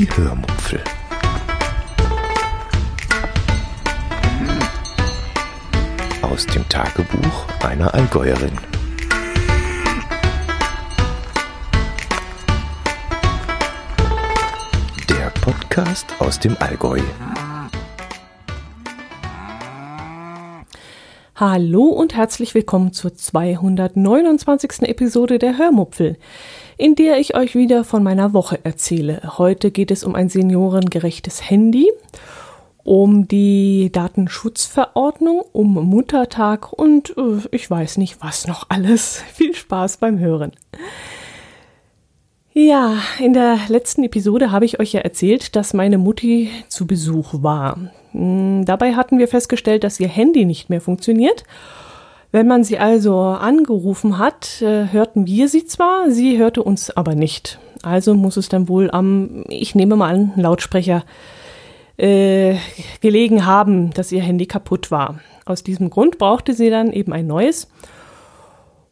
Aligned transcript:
Die 0.00 0.08
Hörmupfel. 0.16 0.82
Aus 6.22 6.46
dem 6.46 6.66
Tagebuch 6.70 7.46
einer 7.62 7.92
Allgäuerin. 7.92 8.52
Der 15.10 15.28
Podcast 15.42 16.06
aus 16.18 16.40
dem 16.40 16.56
Allgäu. 16.60 17.00
Hallo 21.40 21.84
und 21.84 22.14
herzlich 22.14 22.54
willkommen 22.54 22.94
zur 22.94 23.14
229. 23.14 24.82
Episode 24.82 25.38
der 25.38 25.58
Hörmupfel, 25.58 26.16
in 26.80 26.94
der 26.94 27.18
ich 27.18 27.36
euch 27.36 27.54
wieder 27.54 27.84
von 27.84 28.02
meiner 28.02 28.32
Woche 28.32 28.58
erzähle. 28.64 29.20
Heute 29.36 29.70
geht 29.70 29.90
es 29.90 30.02
um 30.02 30.14
ein 30.14 30.30
seniorengerechtes 30.30 31.50
Handy, 31.50 31.90
um 32.82 33.28
die 33.28 33.90
Datenschutzverordnung, 33.92 35.42
um 35.52 35.74
Muttertag 35.74 36.72
und 36.72 37.10
äh, 37.18 37.46
ich 37.50 37.70
weiß 37.70 37.98
nicht 37.98 38.22
was 38.22 38.46
noch 38.46 38.70
alles. 38.70 39.22
Viel 39.34 39.54
Spaß 39.54 39.98
beim 39.98 40.18
Hören. 40.18 40.52
Ja, 42.54 42.94
in 43.18 43.34
der 43.34 43.58
letzten 43.68 44.02
Episode 44.02 44.50
habe 44.50 44.64
ich 44.64 44.80
euch 44.80 44.94
ja 44.94 45.00
erzählt, 45.02 45.56
dass 45.56 45.74
meine 45.74 45.98
Mutti 45.98 46.50
zu 46.68 46.86
Besuch 46.86 47.42
war. 47.42 47.78
Hm, 48.12 48.64
dabei 48.64 48.94
hatten 48.94 49.18
wir 49.18 49.28
festgestellt, 49.28 49.84
dass 49.84 50.00
ihr 50.00 50.08
Handy 50.08 50.46
nicht 50.46 50.70
mehr 50.70 50.80
funktioniert. 50.80 51.44
Wenn 52.32 52.46
man 52.46 52.62
sie 52.62 52.78
also 52.78 53.18
angerufen 53.20 54.18
hat, 54.18 54.62
äh, 54.62 54.92
hörten 54.92 55.26
wir 55.26 55.48
sie 55.48 55.64
zwar, 55.64 56.10
sie 56.10 56.38
hörte 56.38 56.62
uns 56.62 56.90
aber 56.90 57.14
nicht. 57.14 57.58
Also 57.82 58.14
muss 58.14 58.36
es 58.36 58.48
dann 58.48 58.68
wohl 58.68 58.90
am, 58.90 59.44
ich 59.48 59.74
nehme 59.74 59.96
mal 59.96 60.14
an, 60.14 60.32
Lautsprecher 60.36 61.04
äh, 61.96 62.56
gelegen 63.00 63.46
haben, 63.46 63.90
dass 63.90 64.12
ihr 64.12 64.22
Handy 64.22 64.46
kaputt 64.46 64.90
war. 64.90 65.20
Aus 65.44 65.64
diesem 65.64 65.90
Grund 65.90 66.18
brauchte 66.18 66.54
sie 66.54 66.70
dann 66.70 66.92
eben 66.92 67.12
ein 67.12 67.26
neues. 67.26 67.68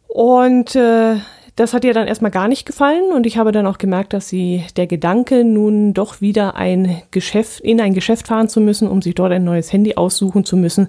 Und 0.08 0.74
äh, 0.74 1.16
das 1.58 1.74
hat 1.74 1.84
ihr 1.84 1.92
dann 1.92 2.06
erstmal 2.06 2.30
gar 2.30 2.46
nicht 2.46 2.66
gefallen 2.66 3.10
und 3.12 3.26
ich 3.26 3.36
habe 3.36 3.50
dann 3.50 3.66
auch 3.66 3.78
gemerkt, 3.78 4.12
dass 4.12 4.28
sie 4.28 4.62
der 4.76 4.86
Gedanke, 4.86 5.42
nun 5.42 5.92
doch 5.92 6.20
wieder 6.20 6.54
ein 6.54 7.02
Geschäft, 7.10 7.58
in 7.60 7.80
ein 7.80 7.94
Geschäft 7.94 8.28
fahren 8.28 8.48
zu 8.48 8.60
müssen, 8.60 8.86
um 8.86 9.02
sich 9.02 9.16
dort 9.16 9.32
ein 9.32 9.42
neues 9.42 9.72
Handy 9.72 9.96
aussuchen 9.96 10.44
zu 10.44 10.56
müssen, 10.56 10.86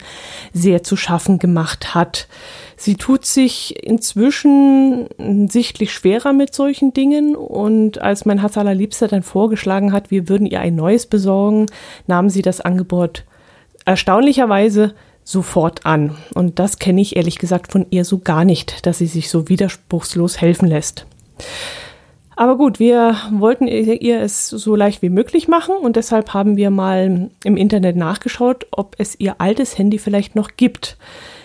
sehr 0.54 0.84
zu 0.84 0.96
schaffen 0.96 1.40
gemacht 1.40 1.96
hat. 1.96 2.28
Sie 2.78 2.96
tut 2.96 3.26
sich 3.26 3.84
inzwischen 3.84 5.08
sichtlich 5.50 5.92
schwerer 5.92 6.34
mit 6.34 6.54
solchen 6.54 6.94
Dingen 6.94 7.36
und 7.36 8.00
als 8.00 8.26
mein 8.26 8.42
Herz 8.42 8.56
allerliebster 8.56 9.08
dann 9.08 9.24
vorgeschlagen 9.24 9.92
hat, 9.92 10.12
wir 10.12 10.30
würden 10.30 10.46
ihr 10.46 10.60
ein 10.60 10.76
neues 10.76 11.08
besorgen, 11.08 11.66
nahm 12.06 12.30
sie 12.30 12.44
das 12.44 12.62
Angebot 12.62 13.24
erstaunlicherweise 13.86 14.94
sofort 15.30 15.86
an. 15.86 16.16
Und 16.34 16.58
das 16.58 16.80
kenne 16.80 17.02
ich 17.02 17.16
ehrlich 17.16 17.38
gesagt 17.38 17.72
von 17.72 17.86
ihr 17.92 18.04
so 18.04 18.18
gar 18.18 18.46
nicht, 18.46 18.86
dass 18.86 18.98
sie 18.98 19.06
sich 19.06 19.30
so 19.30 19.48
widerspruchslos 19.48 20.42
helfen 20.42 20.68
lässt. 20.68 21.06
Aber 22.36 22.58
gut, 22.58 22.80
wir 22.80 23.16
wollten 23.32 23.68
ihr 23.68 24.22
es 24.22 24.48
so 24.48 24.76
leicht 24.76 25.02
wie 25.02 25.10
möglich 25.10 25.48
machen 25.48 25.76
und 25.76 25.98
deshalb 25.98 26.34
haben 26.34 26.58
wir 26.58 26.70
mal 26.70 27.30
im 27.44 27.58
Internet 27.58 27.96
nachgeschaut, 27.96 28.66
ob 28.72 28.96
es 28.98 29.20
ihr 29.20 29.40
altes 29.40 29.78
Handy 29.78 30.00
vielleicht 30.00 30.36
noch 30.36 30.52
gibt. 30.56 30.98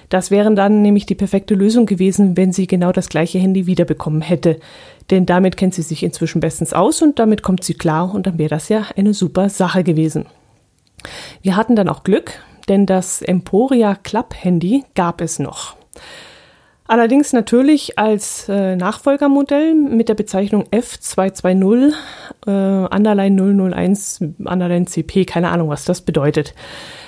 Das 0.08 0.30
wäre 0.30 0.54
dann 0.54 0.80
nämlich 0.80 1.04
die 1.04 1.16
perfekte 1.16 1.54
Lösung 1.54 1.84
gewesen, 1.86 2.36
wenn 2.36 2.52
sie 2.52 2.66
genau 2.66 2.92
das 2.92 3.08
gleiche 3.08 3.38
Handy 3.38 3.66
wiederbekommen 3.66 4.22
hätte. 4.22 4.60
Denn 5.10 5.26
damit 5.26 5.56
kennt 5.56 5.74
sie 5.74 5.82
sich 5.82 6.04
inzwischen 6.04 6.40
bestens 6.40 6.72
aus 6.72 7.02
und 7.02 7.18
damit 7.18 7.42
kommt 7.42 7.64
sie 7.64 7.74
klar 7.74 8.14
und 8.14 8.26
dann 8.26 8.38
wäre 8.38 8.50
das 8.50 8.68
ja 8.68 8.86
eine 8.96 9.12
super 9.12 9.48
Sache 9.50 9.84
gewesen. 9.84 10.26
Wir 11.42 11.56
hatten 11.56 11.76
dann 11.76 11.88
auch 11.88 12.04
Glück, 12.04 12.40
denn 12.68 12.86
das 12.86 13.22
Emporia 13.22 13.94
Club 13.94 14.34
Handy 14.34 14.84
gab 14.94 15.20
es 15.20 15.38
noch. 15.38 15.76
Allerdings 16.86 17.32
natürlich 17.32 17.98
als 17.98 18.46
äh, 18.48 18.76
Nachfolgermodell 18.76 19.74
mit 19.74 20.10
der 20.10 20.14
Bezeichnung 20.14 20.64
F220 20.70 21.94
äh, 22.46 22.50
Underline 22.94 23.72
001 23.74 24.20
Underline 24.44 24.84
CP, 24.84 25.24
keine 25.24 25.48
Ahnung, 25.48 25.70
was 25.70 25.86
das 25.86 26.02
bedeutet. 26.02 26.54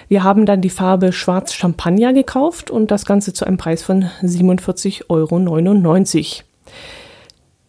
Wir 0.08 0.22
haben 0.22 0.46
dann 0.46 0.62
die 0.62 0.70
Farbe 0.70 1.12
Schwarz 1.12 1.52
Champagner 1.52 2.14
gekauft 2.14 2.70
und 2.70 2.90
das 2.90 3.04
Ganze 3.04 3.34
zu 3.34 3.44
einem 3.44 3.58
Preis 3.58 3.82
von 3.82 4.04
47,99 4.22 5.04
Euro. 5.10 6.46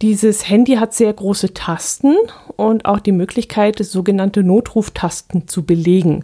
Dieses 0.02 0.48
Handy 0.48 0.75
hat 0.75 0.94
sehr 0.94 1.12
große 1.12 1.56
Tasten 1.56 2.16
und 2.56 2.86
auch 2.86 3.00
die 3.00 3.12
Möglichkeit, 3.12 3.80
sogenannte 3.80 4.44
Notruftasten 4.44 5.48
zu 5.48 5.66
belegen. 5.66 6.24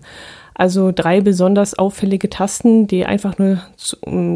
Also 0.56 0.92
drei 0.94 1.22
besonders 1.22 1.78
auffällige 1.78 2.30
Tasten, 2.30 2.88
die 2.88 3.06
einfach 3.06 3.38
nur 3.38 3.62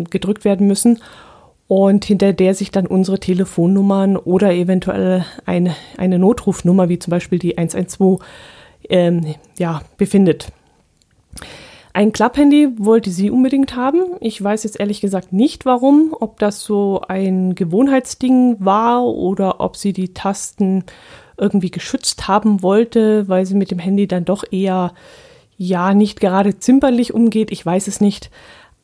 gedrückt 0.09 0.45
werden 0.45 0.67
müssen 0.67 0.99
und 1.67 2.05
hinter 2.05 2.33
der 2.33 2.53
sich 2.53 2.71
dann 2.71 2.87
unsere 2.87 3.19
Telefonnummern 3.19 4.17
oder 4.17 4.53
eventuell 4.53 5.25
eine, 5.45 5.75
eine 5.97 6.17
Notrufnummer, 6.17 6.89
wie 6.89 6.99
zum 6.99 7.11
Beispiel 7.11 7.39
die 7.39 7.57
112, 7.57 8.19
ähm, 8.89 9.35
ja, 9.59 9.81
befindet. 9.97 10.47
Ein 11.93 12.13
Klapphandy 12.13 12.69
wollte 12.77 13.09
sie 13.09 13.31
unbedingt 13.31 13.75
haben. 13.75 14.03
Ich 14.21 14.41
weiß 14.41 14.63
jetzt 14.63 14.79
ehrlich 14.79 15.01
gesagt 15.01 15.33
nicht 15.33 15.65
warum, 15.65 16.15
ob 16.17 16.39
das 16.39 16.61
so 16.61 17.01
ein 17.07 17.55
Gewohnheitsding 17.55 18.57
war 18.59 19.03
oder 19.03 19.59
ob 19.59 19.75
sie 19.75 19.93
die 19.93 20.13
Tasten 20.13 20.83
irgendwie 21.37 21.71
geschützt 21.71 22.27
haben 22.27 22.61
wollte, 22.61 23.27
weil 23.27 23.45
sie 23.45 23.55
mit 23.55 23.71
dem 23.71 23.79
Handy 23.79 24.07
dann 24.07 24.25
doch 24.25 24.43
eher 24.51 24.93
ja 25.57 25.93
nicht 25.93 26.19
gerade 26.19 26.59
zimperlich 26.59 27.13
umgeht, 27.13 27.51
ich 27.51 27.65
weiß 27.65 27.87
es 27.87 27.99
nicht. 27.99 28.29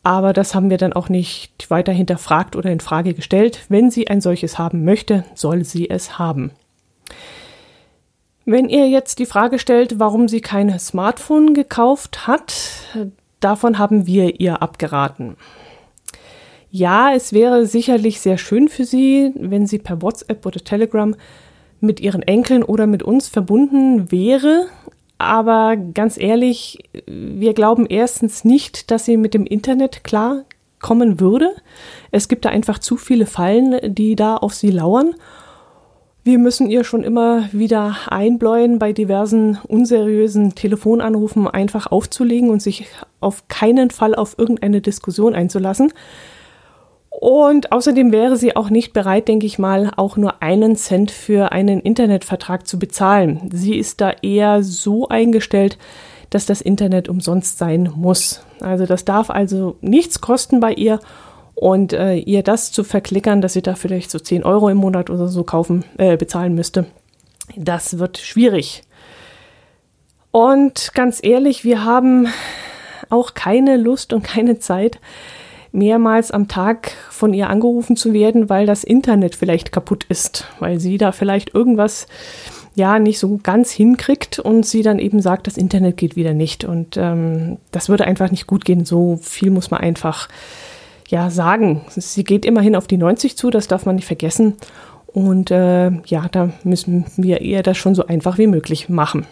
Aber 0.04 0.34
das 0.34 0.54
haben 0.54 0.70
wir 0.70 0.78
dann 0.78 0.92
auch 0.92 1.08
nicht 1.08 1.70
weiter 1.70 1.94
hinterfragt 1.94 2.58
oder 2.58 2.70
in 2.70 2.82
Frage 2.82 3.14
gestellt. 3.14 3.62
Wenn 3.70 3.90
sie 3.90 4.10
ein 4.10 4.20
solches 4.20 4.58
haben 4.58 4.84
möchte, 4.84 5.24
soll 5.34 5.64
sie 5.64 5.90
es 5.90 6.20
haben. 6.20 6.52
Wenn 8.46 8.68
ihr 8.68 8.90
jetzt 8.90 9.20
die 9.20 9.26
Frage 9.26 9.60
stellt, 9.60 10.00
warum 10.00 10.28
sie 10.28 10.42
kein 10.42 10.78
Smartphone 10.78 11.54
gekauft 11.54 12.28
hat, 12.28 12.54
davon 13.40 13.78
haben 13.78 14.06
wir 14.06 14.42
ihr 14.42 14.62
abgeraten. 14.62 15.38
Ja, 16.70 17.14
es 17.14 17.32
wäre 17.32 17.66
sicherlich 17.66 18.20
sehr 18.20 18.38
schön 18.38 18.68
für 18.68 18.84
sie, 18.84 19.32
wenn 19.36 19.68
sie 19.68 19.80
per 19.80 20.02
WhatsApp 20.02 20.46
oder 20.46 20.60
Telegram 20.60 21.16
mit 21.80 22.02
ihren 22.02 22.24
Enkeln 22.24 22.64
oder 22.64 22.88
mit 22.88 23.04
uns 23.04 23.30
verbunden 23.30 24.12
wäre, 24.12 24.66
aber 25.18 25.78
ganz 25.78 26.18
ehrlich, 26.18 26.80
wir 27.06 27.54
glauben 27.54 27.86
erstens 27.86 28.44
nicht, 28.44 28.92
dass 28.92 29.06
sie 29.06 29.18
mit 29.18 29.34
dem 29.34 29.46
Internet 29.46 30.04
klar 30.04 30.44
kommen 30.80 31.20
würde. 31.20 31.52
Es 32.12 32.28
gibt 32.28 32.46
da 32.46 32.50
einfach 32.50 32.78
zu 32.80 32.98
viele 32.98 33.26
Fallen, 33.26 33.96
die 33.96 34.16
da 34.16 34.36
auf 34.38 34.54
sie 34.54 34.70
lauern. 34.70 35.16
Wir 36.26 36.40
müssen 36.40 36.70
ihr 36.70 36.84
schon 36.84 37.04
immer 37.04 37.50
wieder 37.52 37.98
einbläuen, 38.08 38.80
bei 38.80 38.94
diversen 38.94 39.58
unseriösen 39.68 40.56
Telefonanrufen 40.56 41.48
einfach 41.48 41.88
aufzulegen 41.88 42.50
und 42.50 42.62
sich 42.62 42.88
auf 43.20 43.48
keinen 43.50 43.90
Fall 43.90 44.16
auf 44.16 44.38
irgendeine 44.38 44.80
Diskussion 44.80 45.36
einzulassen. 45.36 45.92
Und 47.24 47.72
außerdem 47.72 48.12
wäre 48.12 48.36
sie 48.36 48.58
auch 48.58 48.70
nicht 48.70 48.92
bereit, 48.92 49.30
denke 49.30 49.46
ich 49.46 49.58
mal, 49.58 49.92
auch 49.96 50.18
nur 50.18 50.44
einen 50.44 50.76
Cent 50.76 51.10
für 51.10 51.54
einen 51.54 51.80
Internetvertrag 51.80 52.68
zu 52.68 52.78
bezahlen. 52.78 53.50
Sie 53.54 53.78
ist 53.78 54.02
da 54.02 54.12
eher 54.22 54.62
so 54.62 55.08
eingestellt, 55.08 55.78
dass 56.32 56.46
das 56.46 56.60
Internet 56.60 57.08
umsonst 57.08 57.58
sein 57.58 57.90
muss. 57.96 58.44
Also 58.60 58.86
das 58.86 59.06
darf 59.06 59.30
also 59.30 59.78
nichts 59.80 60.20
kosten 60.20 60.60
bei 60.60 60.74
ihr. 60.74 61.00
Und 61.56 61.94
äh, 61.94 62.16
ihr 62.16 62.44
das 62.44 62.74
zu 62.74 62.84
verklickern, 62.84 63.40
dass 63.40 63.54
sie 63.54 63.62
da 63.62 63.76
vielleicht 63.76 64.12
so 64.12 64.20
10 64.20 64.44
Euro 64.44 64.68
im 64.68 64.80
Monat 64.80 65.10
oder 65.10 65.30
so 65.30 65.46
kaufen, 65.46 65.86
äh, 65.98 66.18
bezahlen 66.18 66.56
müsste, 66.56 66.88
das 67.56 68.00
wird 68.00 68.18
schwierig. 68.18 68.84
Und 70.32 70.92
ganz 70.94 71.22
ehrlich, 71.24 71.64
wir 71.64 71.86
haben 71.86 72.28
auch 73.10 73.34
keine 73.34 73.78
Lust 73.78 74.12
und 74.12 74.24
keine 74.26 74.60
Zeit, 74.60 75.00
mehrmals 75.74 76.32
am 76.32 76.48
Tag 76.48 76.92
von 77.10 77.34
ihr 77.34 77.50
angerufen 77.50 77.98
zu 77.98 78.14
werden, 78.14 78.50
weil 78.50 78.66
das 78.66 78.84
Internet 78.84 79.36
vielleicht 79.36 79.72
kaputt 79.72 80.06
ist, 80.08 80.48
weil 80.60 80.80
sie 80.80 80.98
da 80.98 81.12
vielleicht 81.12 81.54
irgendwas 81.54 82.08
ja 82.76 83.00
nicht 83.00 83.20
so 83.20 83.40
ganz 83.42 83.72
hinkriegt 83.72 84.40
und 84.40 84.66
sie 84.66 84.84
dann 84.84 85.00
eben 85.00 85.22
sagt, 85.22 85.48
das 85.48 85.58
Internet 85.58 85.98
geht 85.98 86.16
wieder 86.16 86.34
nicht. 86.34 86.64
Und 86.64 86.96
ähm, 86.98 87.58
das 87.72 87.90
würde 87.90 88.06
einfach 88.06 88.32
nicht 88.32 88.48
gut 88.48 88.66
gehen. 88.66 88.86
So 88.86 89.20
viel 89.22 89.52
muss 89.52 89.72
man 89.72 89.82
einfach 89.82 90.30
ja 91.08 91.30
sagen. 91.30 91.82
Sie 91.90 92.24
geht 92.24 92.46
immerhin 92.46 92.76
auf 92.76 92.88
die 92.88 92.98
90 92.98 93.36
zu, 93.36 93.50
das 93.50 93.68
darf 93.68 93.86
man 93.86 93.96
nicht 93.96 94.08
vergessen. 94.08 94.56
Und 95.08 95.52
äh, 95.52 95.92
ja, 96.06 96.28
da 96.32 96.50
müssen 96.64 97.06
wir 97.18 97.42
ihr 97.42 97.62
das 97.62 97.78
schon 97.78 97.94
so 97.94 98.08
einfach 98.08 98.38
wie 98.38 98.48
möglich 98.48 98.90
machen. 98.90 99.28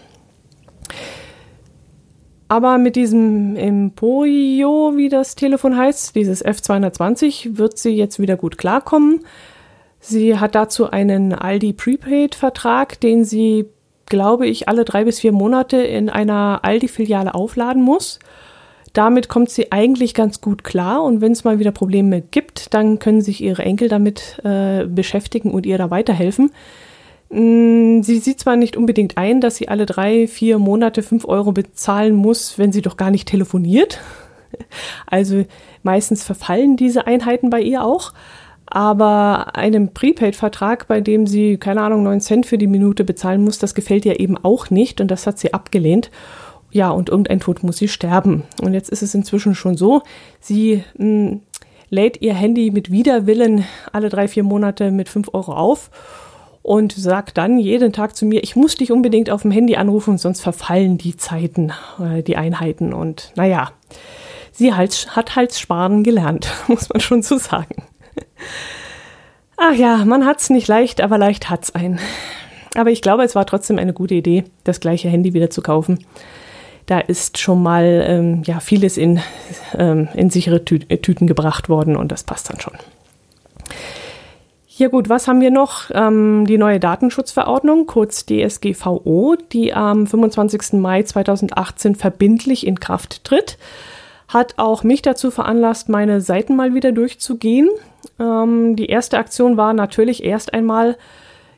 Aber 2.51 2.77
mit 2.77 2.97
diesem 2.97 3.55
Emporio, 3.55 4.91
wie 4.97 5.07
das 5.07 5.35
Telefon 5.35 5.77
heißt, 5.77 6.13
dieses 6.17 6.43
F220, 6.43 7.57
wird 7.57 7.77
sie 7.77 7.91
jetzt 7.91 8.19
wieder 8.19 8.35
gut 8.35 8.57
klarkommen. 8.57 9.21
Sie 10.01 10.37
hat 10.37 10.53
dazu 10.53 10.89
einen 10.89 11.33
Aldi 11.33 11.71
Prepaid-Vertrag, 11.71 12.99
den 12.99 13.23
sie 13.23 13.67
glaube 14.05 14.47
ich, 14.47 14.67
alle 14.67 14.83
drei 14.83 15.05
bis 15.05 15.21
vier 15.21 15.31
Monate 15.31 15.77
in 15.77 16.09
einer 16.09 16.59
Aldi-Filiale 16.63 17.33
aufladen 17.33 17.81
muss. 17.83 18.19
Damit 18.91 19.29
kommt 19.29 19.49
sie 19.49 19.71
eigentlich 19.71 20.13
ganz 20.13 20.41
gut 20.41 20.65
klar 20.65 21.03
und 21.03 21.21
wenn 21.21 21.31
es 21.31 21.45
mal 21.45 21.57
wieder 21.57 21.71
Probleme 21.71 22.19
gibt, 22.19 22.73
dann 22.73 22.99
können 22.99 23.21
sich 23.21 23.41
ihre 23.41 23.63
Enkel 23.63 23.87
damit 23.87 24.41
äh, 24.43 24.87
beschäftigen 24.87 25.51
und 25.51 25.65
ihr 25.65 25.77
da 25.77 25.89
weiterhelfen. 25.89 26.51
Mm, 27.31 28.01
sie 28.01 28.19
sieht 28.19 28.41
zwar 28.41 28.57
nicht 28.57 28.75
unbedingt 28.75 29.17
ein, 29.17 29.39
dass 29.39 29.55
sie 29.55 29.69
alle 29.69 29.85
drei, 29.85 30.27
vier 30.27 30.59
Monate 30.59 31.01
fünf 31.01 31.25
Euro 31.25 31.53
bezahlen 31.53 32.13
muss, 32.13 32.59
wenn 32.59 32.73
sie 32.73 32.81
doch 32.81 32.97
gar 32.97 33.11
nicht 33.11 33.27
telefoniert. 33.27 33.99
Also 35.07 35.45
meistens 35.81 36.23
verfallen 36.25 36.75
diese 36.75 37.07
Einheiten 37.07 37.49
bei 37.49 37.61
ihr 37.61 37.85
auch. 37.85 38.11
Aber 38.65 39.55
einem 39.55 39.93
Prepaid-Vertrag, 39.93 40.89
bei 40.89 40.99
dem 40.99 41.25
sie, 41.25 41.57
keine 41.57 41.81
Ahnung, 41.81 42.03
9 42.03 42.19
Cent 42.19 42.45
für 42.45 42.57
die 42.57 42.67
Minute 42.67 43.05
bezahlen 43.05 43.43
muss, 43.43 43.59
das 43.59 43.75
gefällt 43.75 44.05
ihr 44.05 44.19
eben 44.19 44.37
auch 44.37 44.69
nicht 44.69 44.99
und 44.99 45.09
das 45.09 45.25
hat 45.25 45.39
sie 45.39 45.53
abgelehnt. 45.53 46.11
Ja, 46.69 46.89
und 46.89 47.07
irgendein 47.07 47.39
Tod 47.39 47.63
muss 47.63 47.77
sie 47.77 47.87
sterben. 47.87 48.43
Und 48.61 48.73
jetzt 48.73 48.89
ist 48.89 49.03
es 49.03 49.15
inzwischen 49.15 49.55
schon 49.55 49.77
so, 49.77 50.01
sie 50.41 50.83
mh, 50.97 51.05
mm, 51.05 51.41
lädt 51.89 52.21
ihr 52.21 52.33
Handy 52.33 52.71
mit 52.71 52.91
Widerwillen 52.91 53.63
alle 53.93 54.09
drei, 54.09 54.27
vier 54.27 54.43
Monate 54.43 54.91
mit 54.91 55.07
fünf 55.07 55.29
Euro 55.33 55.53
auf 55.53 55.89
und 56.61 56.93
sagt 56.93 57.37
dann 57.37 57.57
jeden 57.57 57.91
Tag 57.91 58.15
zu 58.15 58.25
mir, 58.25 58.43
ich 58.43 58.55
muss 58.55 58.75
dich 58.75 58.91
unbedingt 58.91 59.29
auf 59.29 59.41
dem 59.41 59.51
Handy 59.51 59.75
anrufen, 59.75 60.17
sonst 60.17 60.41
verfallen 60.41 60.97
die 60.97 61.17
Zeiten, 61.17 61.71
äh, 61.99 62.21
die 62.21 62.37
Einheiten. 62.37 62.93
Und 62.93 63.31
naja, 63.35 63.71
sie 64.51 64.73
hat 64.73 65.35
halt 65.35 65.53
sparen 65.55 66.03
gelernt, 66.03 66.51
muss 66.67 66.89
man 66.89 67.01
schon 67.01 67.23
so 67.23 67.37
sagen. 67.37 67.83
Ach 69.57 69.73
ja, 69.73 70.05
man 70.05 70.25
hat's 70.25 70.49
nicht 70.49 70.67
leicht, 70.67 71.01
aber 71.01 71.17
leicht 71.17 71.49
hat's 71.49 71.73
einen. 71.73 71.99
Aber 72.75 72.89
ich 72.89 73.01
glaube, 73.01 73.23
es 73.23 73.35
war 73.35 73.45
trotzdem 73.45 73.77
eine 73.77 73.93
gute 73.93 74.15
Idee, 74.15 74.45
das 74.63 74.79
gleiche 74.79 75.09
Handy 75.09 75.33
wieder 75.33 75.49
zu 75.49 75.61
kaufen. 75.61 76.05
Da 76.85 76.99
ist 76.99 77.37
schon 77.37 77.61
mal 77.61 78.03
ähm, 78.07 78.43
ja, 78.45 78.59
vieles 78.59 78.97
in, 78.97 79.19
ähm, 79.77 80.09
in 80.13 80.29
sichere 80.29 80.65
Tü 80.65 80.79
Tüten 80.79 81.27
gebracht 81.27 81.69
worden 81.69 81.95
und 81.95 82.11
das 82.11 82.23
passt 82.23 82.49
dann 82.49 82.59
schon. 82.59 82.73
Ja 84.81 84.87
gut, 84.87 85.09
was 85.09 85.27
haben 85.27 85.41
wir 85.41 85.51
noch? 85.51 85.91
Ähm, 85.93 86.47
die 86.47 86.57
neue 86.57 86.79
Datenschutzverordnung, 86.79 87.85
kurz 87.85 88.25
DSGVO, 88.25 89.35
die 89.51 89.75
am 89.75 90.07
25. 90.07 90.79
Mai 90.79 91.03
2018 91.03 91.93
verbindlich 91.93 92.65
in 92.65 92.79
Kraft 92.79 93.23
tritt, 93.23 93.59
hat 94.27 94.55
auch 94.57 94.81
mich 94.81 95.03
dazu 95.03 95.29
veranlasst, 95.29 95.87
meine 95.87 96.19
Seiten 96.19 96.55
mal 96.55 96.73
wieder 96.73 96.93
durchzugehen. 96.93 97.69
Ähm, 98.19 98.75
die 98.75 98.87
erste 98.87 99.19
Aktion 99.19 99.55
war 99.55 99.73
natürlich 99.73 100.23
erst 100.23 100.51
einmal 100.51 100.97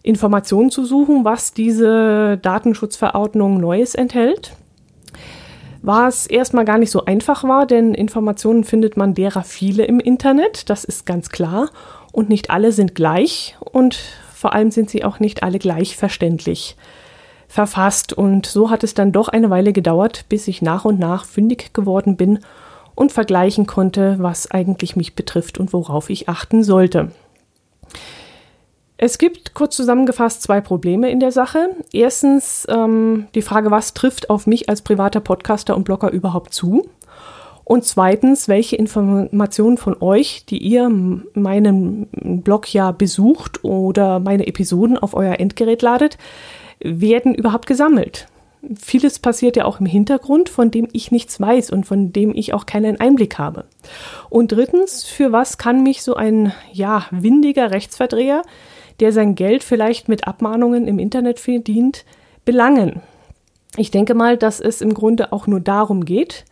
Informationen 0.01 0.69
zu 0.69 0.83
suchen, 0.83 1.23
was 1.23 1.53
diese 1.53 2.37
Datenschutzverordnung 2.41 3.57
Neues 3.57 3.95
enthält. 3.95 4.51
Was 5.85 6.27
erstmal 6.27 6.63
gar 6.63 6.77
nicht 6.77 6.91
so 6.91 7.03
einfach 7.03 7.44
war, 7.44 7.65
denn 7.68 7.94
Informationen 7.94 8.63
findet 8.63 8.95
man 8.95 9.13
derer 9.13 9.44
viele 9.44 9.83
im 9.83 10.00
Internet, 10.00 10.69
das 10.69 10.85
ist 10.85 11.06
ganz 11.06 11.27
klar 11.27 11.71
und 12.13 12.30
nicht 12.30 12.50
alle 12.50 12.71
sind 12.71 12.95
gleich 12.95 13.57
und 13.59 14.00
vor 14.33 14.53
allem 14.53 14.71
sind 14.71 14.89
sie 14.89 15.03
auch 15.03 15.19
nicht 15.19 15.44
alle 15.44 15.59
gleich 15.59 15.97
verständlich 15.97 16.77
verfasst. 17.50 18.13
Und 18.13 18.45
so 18.45 18.69
hat 18.69 18.85
es 18.85 18.94
dann 18.94 19.12
doch 19.12 19.27
eine 19.27 19.50
Weile 19.50 19.74
gedauert, 19.74 20.24
bis 20.30 20.47
ich 20.47 20.62
nach 20.62 20.85
und 20.85 21.00
nach 21.00 21.25
fündig 21.25 21.74
geworden 21.74 22.15
bin 22.15 22.39
und 22.95 23.12
vergleichen 23.12 23.68
konnte, 23.68 24.15
was 24.19 24.50
eigentlich 24.50 24.95
mich 24.95 25.15
betrifft 25.15 25.59
und 25.59 25.74
worauf 25.74 26.09
ich 26.09 26.29
achten 26.29 26.63
sollte. 26.63 27.12
Es 29.05 29.17
gibt 29.17 29.53
kurz 29.53 29.75
zusammengefasst 29.75 30.44
zwei 30.44 30.61
Probleme 30.61 31.11
in 31.11 31.19
der 31.19 31.33
Sache. 31.33 31.75
Erstens 31.91 32.65
ähm, 32.69 33.27
die 33.35 33.41
Frage, 33.41 33.69
was 33.69 33.94
trifft 33.94 34.29
auf 34.29 34.47
mich 34.47 34.69
als 34.69 34.81
privater 34.81 35.19
Podcaster 35.19 35.75
und 35.75 35.83
Blogger 35.83 36.09
überhaupt 36.09 36.53
zu? 36.53 36.88
Und 37.65 37.83
zweitens, 37.83 38.47
welche 38.47 38.77
Informationen 38.77 39.75
von 39.75 40.01
euch, 40.01 40.45
die 40.45 40.57
ihr 40.57 40.89
meinen 41.33 42.07
Blog 42.45 42.73
ja 42.73 42.94
besucht 42.94 43.65
oder 43.65 44.21
meine 44.21 44.47
Episoden 44.47 44.97
auf 44.97 45.15
euer 45.15 45.38
Endgerät 45.38 45.81
ladet, 45.81 46.17
werden 46.79 47.35
überhaupt 47.35 47.67
gesammelt? 47.67 48.27
Vieles 48.81 49.19
passiert 49.19 49.57
ja 49.57 49.65
auch 49.65 49.81
im 49.81 49.85
Hintergrund, 49.85 50.47
von 50.47 50.71
dem 50.71 50.88
ich 50.94 51.11
nichts 51.11 51.41
weiß 51.41 51.71
und 51.71 51.85
von 51.85 52.13
dem 52.13 52.33
ich 52.33 52.53
auch 52.53 52.65
keinen 52.65 53.01
Einblick 53.01 53.38
habe. 53.38 53.65
Und 54.29 54.53
drittens, 54.53 55.03
für 55.03 55.33
was 55.33 55.57
kann 55.57 55.83
mich 55.83 56.03
so 56.03 56.15
ein, 56.15 56.53
ja, 56.71 57.05
windiger 57.11 57.71
Rechtsverdreher, 57.71 58.44
der 58.99 59.11
sein 59.11 59.35
Geld 59.35 59.63
vielleicht 59.63 60.07
mit 60.09 60.27
Abmahnungen 60.27 60.87
im 60.87 60.99
Internet 60.99 61.39
verdient, 61.39 62.05
belangen? 62.45 63.01
Ich 63.77 63.91
denke 63.91 64.13
mal, 64.13 64.37
dass 64.37 64.59
es 64.59 64.81
im 64.81 64.93
Grunde 64.93 65.33
auch 65.33 65.47
nur 65.47 65.59
darum 65.59 66.05
geht, 66.05 66.45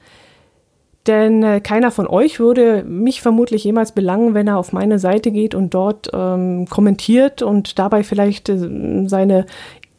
denn 1.07 1.41
äh, 1.43 1.61
keiner 1.61 1.91
von 1.91 2.07
euch 2.07 2.39
würde 2.39 2.83
mich 2.83 3.21
vermutlich 3.21 3.63
jemals 3.63 3.91
belangen, 3.91 4.33
wenn 4.33 4.47
er 4.47 4.57
auf 4.57 4.71
meine 4.71 4.99
Seite 4.99 5.31
geht 5.31 5.55
und 5.55 5.73
dort 5.73 6.09
ähm, 6.13 6.67
kommentiert 6.69 7.41
und 7.41 7.79
dabei 7.79 8.03
vielleicht 8.03 8.49
äh, 8.49 9.07
seine 9.07 9.45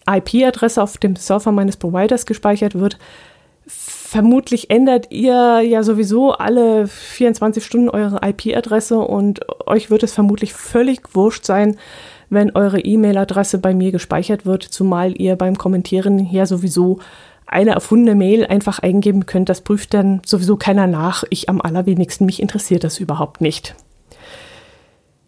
IP-Adresse 0.08 0.82
auf 0.82 0.98
dem 0.98 1.16
Server 1.16 1.50
meines 1.50 1.76
Providers 1.76 2.26
gespeichert 2.26 2.76
wird. 2.76 2.98
Vermutlich 3.66 4.70
ändert 4.70 5.10
ihr 5.10 5.60
ja 5.60 5.82
sowieso 5.82 6.32
alle 6.32 6.86
24 6.86 7.64
Stunden 7.64 7.88
eure 7.88 8.20
IP-Adresse 8.24 8.98
und 8.98 9.40
euch 9.66 9.90
wird 9.90 10.02
es 10.02 10.12
vermutlich 10.12 10.52
völlig 10.52 11.14
wurscht 11.14 11.44
sein, 11.44 11.78
wenn 12.32 12.56
eure 12.56 12.81
E-Mail-Adresse 12.81 13.58
bei 13.58 13.75
mir 13.75 13.93
gespeichert 13.93 14.46
wird, 14.46 14.62
zumal 14.62 15.20
ihr 15.20 15.37
beim 15.37 15.58
Kommentieren 15.58 16.19
ja 16.31 16.46
sowieso 16.46 16.99
eine 17.46 17.73
erfundene 17.73 18.14
Mail 18.14 18.46
einfach 18.46 18.79
eingeben 18.79 19.26
könnt. 19.26 19.50
Das 19.50 19.61
prüft 19.61 19.93
dann 19.93 20.23
sowieso 20.25 20.56
keiner 20.56 20.87
nach. 20.87 21.25
Ich 21.29 21.50
am 21.50 21.61
allerwenigsten. 21.61 22.25
Mich 22.25 22.40
interessiert 22.40 22.84
das 22.84 22.99
überhaupt 22.99 23.43
nicht. 23.43 23.75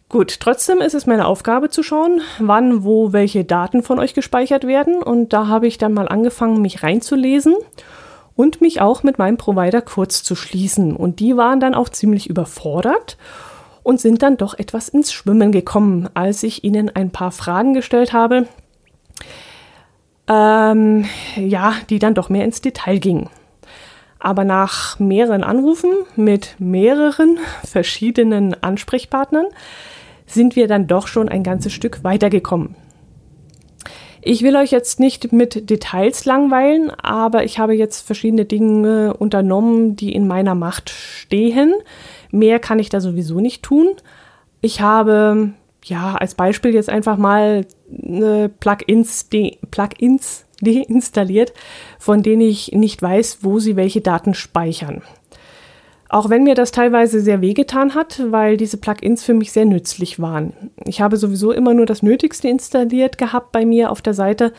Gut, 0.08 0.38
trotzdem 0.40 0.80
ist 0.80 0.94
es 0.94 1.06
meine 1.06 1.26
Aufgabe 1.26 1.68
zu 1.68 1.82
schauen, 1.82 2.22
wann, 2.38 2.84
wo, 2.84 3.12
welche 3.12 3.44
Daten 3.44 3.82
von 3.82 3.98
euch 3.98 4.14
gespeichert 4.14 4.66
werden. 4.66 5.02
Und 5.02 5.34
da 5.34 5.46
habe 5.48 5.66
ich 5.66 5.76
dann 5.76 5.92
mal 5.92 6.08
angefangen, 6.08 6.62
mich 6.62 6.82
reinzulesen 6.82 7.54
und 8.34 8.62
mich 8.62 8.80
auch 8.80 9.02
mit 9.02 9.18
meinem 9.18 9.36
Provider 9.36 9.82
kurz 9.82 10.22
zu 10.22 10.34
schließen. 10.34 10.96
Und 10.96 11.20
die 11.20 11.36
waren 11.36 11.60
dann 11.60 11.74
auch 11.74 11.90
ziemlich 11.90 12.30
überfordert 12.30 13.18
und 13.84 14.00
sind 14.00 14.22
dann 14.22 14.36
doch 14.36 14.58
etwas 14.58 14.88
ins 14.88 15.12
Schwimmen 15.12 15.52
gekommen, 15.52 16.08
als 16.14 16.42
ich 16.42 16.64
ihnen 16.64 16.90
ein 16.90 17.10
paar 17.10 17.30
Fragen 17.30 17.74
gestellt 17.74 18.12
habe, 18.12 18.48
ähm, 20.26 21.04
ja, 21.36 21.74
die 21.90 22.00
dann 22.00 22.14
doch 22.14 22.28
mehr 22.28 22.44
ins 22.44 22.60
Detail 22.60 22.98
gingen. 22.98 23.30
Aber 24.18 24.44
nach 24.44 24.98
mehreren 24.98 25.44
Anrufen 25.44 25.90
mit 26.16 26.56
mehreren 26.58 27.38
verschiedenen 27.62 28.60
Ansprechpartnern 28.62 29.46
sind 30.26 30.56
wir 30.56 30.66
dann 30.66 30.86
doch 30.86 31.06
schon 31.06 31.28
ein 31.28 31.42
ganzes 31.42 31.74
Stück 31.74 32.02
weitergekommen. 32.02 32.74
Ich 34.22 34.42
will 34.42 34.56
euch 34.56 34.70
jetzt 34.70 34.98
nicht 35.00 35.34
mit 35.34 35.68
Details 35.68 36.24
langweilen, 36.24 36.90
aber 36.90 37.44
ich 37.44 37.58
habe 37.58 37.74
jetzt 37.74 38.06
verschiedene 38.06 38.46
Dinge 38.46 39.14
unternommen, 39.14 39.96
die 39.96 40.14
in 40.14 40.26
meiner 40.26 40.54
Macht 40.54 40.88
stehen. 40.88 41.74
Mehr 42.34 42.58
kann 42.58 42.78
ich 42.78 42.88
da 42.88 43.00
sowieso 43.00 43.40
nicht 43.40 43.62
tun. 43.62 43.88
Ich 44.60 44.80
habe 44.80 45.52
ja, 45.84 46.14
als 46.14 46.34
Beispiel 46.34 46.74
jetzt 46.74 46.88
einfach 46.88 47.16
mal 47.16 47.66
äh, 47.90 48.48
Plugins, 48.48 49.28
de 49.28 49.58
Plugins 49.70 50.46
deinstalliert, 50.60 51.52
von 51.98 52.22
denen 52.22 52.42
ich 52.42 52.72
nicht 52.72 53.00
weiß, 53.00 53.38
wo 53.42 53.58
sie 53.58 53.76
welche 53.76 54.00
Daten 54.00 54.34
speichern. 54.34 55.02
Auch 56.08 56.30
wenn 56.30 56.44
mir 56.44 56.54
das 56.54 56.72
teilweise 56.72 57.20
sehr 57.20 57.40
wehgetan 57.40 57.94
hat, 57.94 58.22
weil 58.30 58.56
diese 58.56 58.76
Plugins 58.78 59.24
für 59.24 59.34
mich 59.34 59.52
sehr 59.52 59.64
nützlich 59.64 60.20
waren. 60.20 60.52
Ich 60.86 61.00
habe 61.00 61.16
sowieso 61.16 61.52
immer 61.52 61.74
nur 61.74 61.86
das 61.86 62.02
Nötigste 62.02 62.48
installiert 62.48 63.18
gehabt 63.18 63.52
bei 63.52 63.66
mir 63.66 63.90
auf 63.90 64.00
der 64.00 64.14
Seite. 64.14 64.52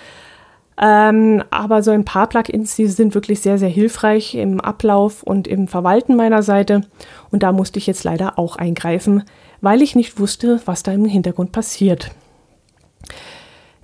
Ähm, 0.81 1.43
aber 1.51 1.83
so 1.83 1.91
ein 1.91 2.03
paar 2.03 2.27
Plugins, 2.27 2.75
die 2.75 2.87
sind 2.87 3.15
wirklich 3.15 3.39
sehr, 3.39 3.57
sehr 3.57 3.69
hilfreich 3.69 4.35
im 4.35 4.59
Ablauf 4.59 5.23
und 5.23 5.47
im 5.47 5.67
Verwalten 5.67 6.15
meiner 6.15 6.43
Seite. 6.43 6.81
Und 7.31 7.43
da 7.43 7.51
musste 7.51 7.79
ich 7.79 7.87
jetzt 7.87 8.03
leider 8.03 8.37
auch 8.37 8.57
eingreifen, 8.57 9.23
weil 9.61 9.81
ich 9.81 9.95
nicht 9.95 10.19
wusste, 10.19 10.59
was 10.65 10.83
da 10.83 10.91
im 10.91 11.05
Hintergrund 11.05 11.53
passiert. 11.53 12.11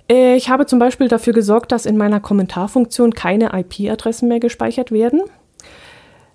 Äh, 0.08 0.36
ich 0.36 0.50
habe 0.50 0.66
zum 0.66 0.78
Beispiel 0.78 1.08
dafür 1.08 1.32
gesorgt, 1.32 1.72
dass 1.72 1.86
in 1.86 1.96
meiner 1.96 2.20
Kommentarfunktion 2.20 3.14
keine 3.14 3.58
IP-Adressen 3.58 4.28
mehr 4.28 4.40
gespeichert 4.40 4.92
werden. 4.92 5.22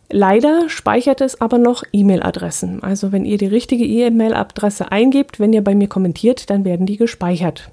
Leider 0.09 0.69
speichert 0.69 1.19
es 1.19 1.41
aber 1.41 1.57
noch 1.57 1.83
E-Mail-Adressen. 1.91 2.81
Also 2.81 3.11
wenn 3.11 3.25
ihr 3.25 3.37
die 3.37 3.47
richtige 3.47 3.85
E-Mail-Adresse 3.85 4.91
eingebt, 4.91 5.39
wenn 5.39 5.51
ihr 5.51 5.63
bei 5.63 5.75
mir 5.75 5.89
kommentiert, 5.89 6.49
dann 6.49 6.63
werden 6.63 6.85
die 6.85 6.97
gespeichert. 6.97 7.69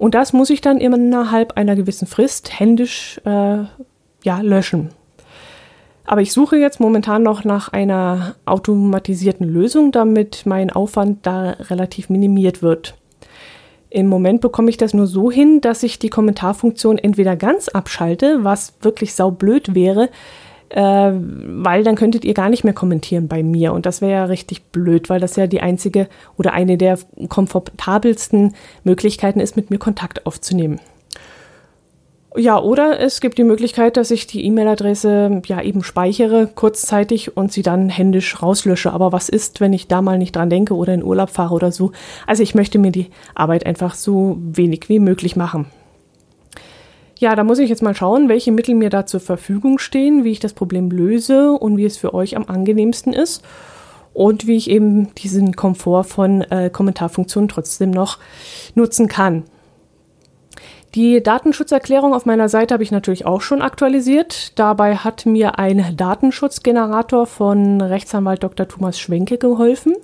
Und 0.00 0.14
das 0.14 0.32
muss 0.32 0.48
ich 0.48 0.62
dann 0.62 0.78
innerhalb 0.78 1.58
einer 1.58 1.76
gewissen 1.76 2.06
Frist 2.06 2.58
händisch 2.58 3.20
äh, 3.26 3.64
ja, 4.24 4.40
löschen. 4.40 4.88
Aber 6.06 6.22
ich 6.22 6.32
suche 6.32 6.56
jetzt 6.56 6.80
momentan 6.80 7.22
noch 7.22 7.44
nach 7.44 7.68
einer 7.68 8.34
automatisierten 8.46 9.46
Lösung, 9.46 9.92
damit 9.92 10.46
mein 10.46 10.70
Aufwand 10.70 11.26
da 11.26 11.50
relativ 11.50 12.08
minimiert 12.08 12.62
wird. 12.62 12.94
Im 13.90 14.06
Moment 14.06 14.40
bekomme 14.40 14.70
ich 14.70 14.78
das 14.78 14.94
nur 14.94 15.06
so 15.06 15.30
hin, 15.30 15.60
dass 15.60 15.82
ich 15.82 15.98
die 15.98 16.08
Kommentarfunktion 16.08 16.96
entweder 16.96 17.36
ganz 17.36 17.68
abschalte, 17.68 18.42
was 18.42 18.72
wirklich 18.80 19.14
saublöd 19.14 19.74
wäre, 19.74 20.08
äh, 20.70 21.12
weil 21.12 21.84
dann 21.84 21.96
könntet 21.96 22.24
ihr 22.24 22.34
gar 22.34 22.48
nicht 22.48 22.64
mehr 22.64 22.72
kommentieren 22.72 23.28
bei 23.28 23.42
mir. 23.42 23.72
Und 23.72 23.86
das 23.86 24.00
wäre 24.00 24.12
ja 24.12 24.24
richtig 24.24 24.64
blöd, 24.66 25.10
weil 25.10 25.20
das 25.20 25.36
ja 25.36 25.46
die 25.46 25.60
einzige 25.60 26.08
oder 26.36 26.52
eine 26.52 26.78
der 26.78 26.98
komfortabelsten 27.28 28.54
Möglichkeiten 28.84 29.40
ist, 29.40 29.56
mit 29.56 29.70
mir 29.70 29.78
Kontakt 29.78 30.26
aufzunehmen. 30.26 30.80
Ja, 32.36 32.60
oder 32.60 33.00
es 33.00 33.20
gibt 33.20 33.38
die 33.38 33.44
Möglichkeit, 33.44 33.96
dass 33.96 34.12
ich 34.12 34.28
die 34.28 34.44
E-Mail-Adresse 34.44 35.42
ja 35.46 35.60
eben 35.62 35.82
speichere 35.82 36.46
kurzzeitig 36.46 37.36
und 37.36 37.52
sie 37.52 37.62
dann 37.62 37.88
händisch 37.88 38.40
rauslösche. 38.40 38.92
Aber 38.92 39.10
was 39.10 39.28
ist, 39.28 39.60
wenn 39.60 39.72
ich 39.72 39.88
da 39.88 40.00
mal 40.00 40.16
nicht 40.16 40.36
dran 40.36 40.48
denke 40.48 40.76
oder 40.76 40.94
in 40.94 41.02
Urlaub 41.02 41.30
fahre 41.30 41.54
oder 41.54 41.72
so? 41.72 41.90
Also 42.28 42.44
ich 42.44 42.54
möchte 42.54 42.78
mir 42.78 42.92
die 42.92 43.10
Arbeit 43.34 43.66
einfach 43.66 43.96
so 43.96 44.38
wenig 44.40 44.88
wie 44.88 45.00
möglich 45.00 45.34
machen. 45.34 45.66
Ja, 47.20 47.36
da 47.36 47.44
muss 47.44 47.58
ich 47.58 47.68
jetzt 47.68 47.82
mal 47.82 47.94
schauen, 47.94 48.30
welche 48.30 48.50
Mittel 48.50 48.74
mir 48.74 48.88
da 48.88 49.04
zur 49.04 49.20
Verfügung 49.20 49.78
stehen, 49.78 50.24
wie 50.24 50.30
ich 50.30 50.40
das 50.40 50.54
Problem 50.54 50.90
löse 50.90 51.52
und 51.52 51.76
wie 51.76 51.84
es 51.84 51.98
für 51.98 52.14
euch 52.14 52.34
am 52.34 52.46
angenehmsten 52.46 53.12
ist 53.12 53.44
und 54.14 54.46
wie 54.46 54.56
ich 54.56 54.70
eben 54.70 55.14
diesen 55.16 55.54
Komfort 55.54 56.04
von 56.04 56.40
äh, 56.40 56.70
Kommentarfunktionen 56.72 57.50
trotzdem 57.50 57.90
noch 57.90 58.16
nutzen 58.74 59.06
kann. 59.06 59.44
Die 60.94 61.22
Datenschutzerklärung 61.22 62.14
auf 62.14 62.24
meiner 62.24 62.48
Seite 62.48 62.72
habe 62.72 62.84
ich 62.84 62.90
natürlich 62.90 63.26
auch 63.26 63.42
schon 63.42 63.60
aktualisiert. 63.60 64.58
Dabei 64.58 64.96
hat 64.96 65.26
mir 65.26 65.58
ein 65.58 65.94
Datenschutzgenerator 65.98 67.26
von 67.26 67.82
Rechtsanwalt 67.82 68.42
Dr. 68.42 68.66
Thomas 68.66 68.98
Schwenke 68.98 69.36
geholfen. 69.36 69.94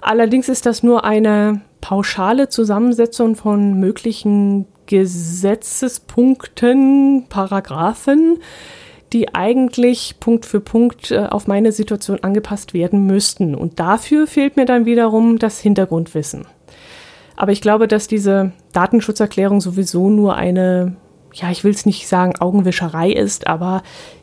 Allerdings 0.00 0.48
ist 0.48 0.64
das 0.64 0.82
nur 0.82 1.04
eine 1.04 1.60
pauschale 1.82 2.48
Zusammensetzung 2.48 3.36
von 3.36 3.78
möglichen 3.78 4.64
Gesetzespunkten, 4.86 7.26
Paragraphen, 7.28 8.38
die 9.12 9.34
eigentlich 9.34 10.16
Punkt 10.18 10.44
für 10.44 10.60
Punkt 10.60 11.10
äh, 11.10 11.26
auf 11.30 11.46
meine 11.46 11.72
Situation 11.72 12.18
angepasst 12.22 12.74
werden 12.74 13.06
müssten. 13.06 13.54
Und 13.54 13.80
dafür 13.80 14.26
fehlt 14.26 14.56
mir 14.56 14.66
dann 14.66 14.86
wiederum 14.86 15.38
das 15.38 15.60
Hintergrundwissen. 15.60 16.46
Aber 17.36 17.52
ich 17.52 17.60
glaube, 17.60 17.88
dass 17.88 18.08
diese 18.08 18.52
Datenschutzerklärung 18.72 19.60
sowieso 19.60 20.10
nur 20.10 20.36
eine, 20.36 20.96
ja, 21.32 21.50
ich 21.50 21.64
will 21.64 21.72
es 21.72 21.86
nicht 21.86 22.08
sagen 22.08 22.38
Augenwischerei 22.38 23.10
ist, 23.10 23.46
aber 23.46 23.82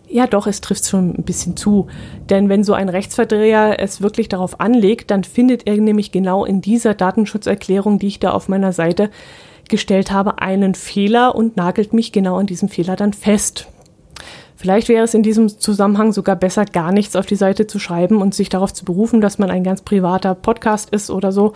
ja 0.09 0.27
doch, 0.27 0.45
es 0.45 0.61
trifft 0.61 0.87
schon 0.87 1.15
ein 1.15 1.23
bisschen 1.23 1.55
zu. 1.55 1.87
Denn 2.29 2.49
wenn 2.49 2.63
so 2.63 2.73
ein 2.73 2.89
Rechtsverdreher 2.89 3.79
es 3.79 4.01
wirklich 4.01 4.27
darauf 4.27 4.59
anlegt, 4.59 5.09
dann 5.09 5.23
findet 5.23 5.67
er 5.67 5.77
nämlich 5.77 6.11
genau 6.11 6.45
in 6.45 6.61
dieser 6.61 6.93
Datenschutzerklärung, 6.93 7.99
die 7.99 8.07
ich 8.07 8.19
da 8.19 8.31
auf 8.31 8.49
meiner 8.49 8.73
Seite 8.73 9.09
gestellt 9.71 10.11
habe, 10.11 10.39
einen 10.39 10.75
Fehler 10.75 11.33
und 11.33 11.57
nagelt 11.57 11.93
mich 11.93 12.11
genau 12.11 12.37
an 12.37 12.45
diesem 12.45 12.69
Fehler 12.69 12.95
dann 12.95 13.13
fest. 13.13 13.67
Vielleicht 14.55 14.89
wäre 14.89 15.03
es 15.03 15.15
in 15.15 15.23
diesem 15.23 15.49
Zusammenhang 15.49 16.13
sogar 16.13 16.35
besser, 16.35 16.65
gar 16.65 16.91
nichts 16.91 17.15
auf 17.15 17.25
die 17.25 17.35
Seite 17.35 17.65
zu 17.65 17.79
schreiben 17.79 18.21
und 18.21 18.35
sich 18.35 18.49
darauf 18.49 18.71
zu 18.71 18.85
berufen, 18.85 19.19
dass 19.19 19.39
man 19.39 19.49
ein 19.49 19.63
ganz 19.63 19.81
privater 19.81 20.35
Podcast 20.35 20.91
ist 20.91 21.09
oder 21.09 21.31
so 21.31 21.53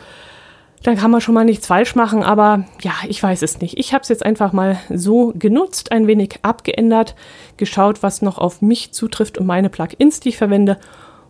dann 0.85 0.97
kann 0.97 1.09
man 1.09 1.19
schon 1.19 1.33
mal 1.33 1.45
nichts 1.45 1.65
falsch 1.65 1.95
machen, 1.95 2.21
aber 2.21 2.65
ja, 2.81 2.93
ich 3.07 3.21
weiß 3.21 3.41
es 3.41 3.59
nicht. 3.59 3.79
Ich 3.79 3.93
habe 3.93 4.03
es 4.03 4.09
jetzt 4.09 4.23
einfach 4.23 4.53
mal 4.53 4.77
so 4.89 5.33
genutzt, 5.35 5.91
ein 5.91 6.05
wenig 6.05 6.39
abgeändert, 6.43 7.15
geschaut, 7.57 8.03
was 8.03 8.21
noch 8.21 8.37
auf 8.37 8.61
mich 8.61 8.91
zutrifft 8.91 9.39
und 9.39 9.47
meine 9.47 9.69
Plugins, 9.69 10.19
die 10.19 10.29
ich 10.29 10.37
verwende. 10.37 10.77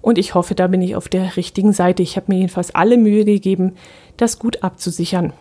Und 0.01 0.17
ich 0.17 0.35
hoffe, 0.35 0.55
da 0.55 0.67
bin 0.67 0.81
ich 0.81 0.97
auf 0.97 1.07
der 1.07 1.37
richtigen 1.37 1.71
Seite. 1.71 2.03
Ich 2.03 2.17
habe 2.17 2.33
mir 2.33 2.39
jedenfalls 2.39 2.75
alle 2.75 2.97
Mühe 2.97 3.23
gegeben, 3.23 3.75
das 4.17 4.39
gut 4.39 4.61
abzusichern. 4.61 5.31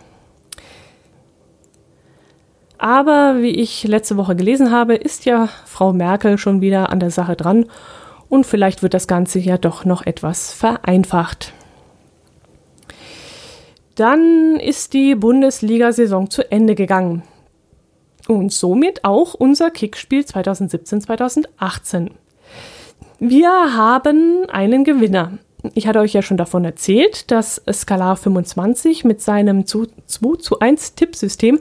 Aber 2.84 3.40
wie 3.40 3.48
ich 3.48 3.84
letzte 3.84 4.18
Woche 4.18 4.36
gelesen 4.36 4.70
habe, 4.70 4.94
ist 4.94 5.24
ja 5.24 5.48
Frau 5.64 5.94
Merkel 5.94 6.36
schon 6.36 6.60
wieder 6.60 6.92
an 6.92 7.00
der 7.00 7.10
Sache 7.10 7.34
dran 7.34 7.64
und 8.28 8.44
vielleicht 8.44 8.82
wird 8.82 8.92
das 8.92 9.06
Ganze 9.06 9.38
ja 9.38 9.56
doch 9.56 9.86
noch 9.86 10.04
etwas 10.04 10.52
vereinfacht. 10.52 11.54
Dann 13.94 14.56
ist 14.60 14.92
die 14.92 15.14
Bundesliga-Saison 15.14 16.28
zu 16.28 16.52
Ende 16.52 16.74
gegangen. 16.74 17.22
Und 18.28 18.52
somit 18.52 19.02
auch 19.02 19.32
unser 19.32 19.70
Kickspiel 19.70 20.20
2017-2018. 20.20 22.10
Wir 23.18 23.48
haben 23.48 24.44
einen 24.50 24.84
Gewinner. 24.84 25.38
Ich 25.72 25.86
hatte 25.86 26.00
euch 26.00 26.12
ja 26.12 26.20
schon 26.20 26.36
davon 26.36 26.64
erzählt, 26.64 27.30
dass 27.30 27.62
Scalar 27.72 28.16
25 28.16 29.04
mit 29.04 29.22
seinem 29.22 29.66
2 29.66 29.86
zu 30.38 30.58
1 30.58 30.94
Tippsystem 30.94 31.58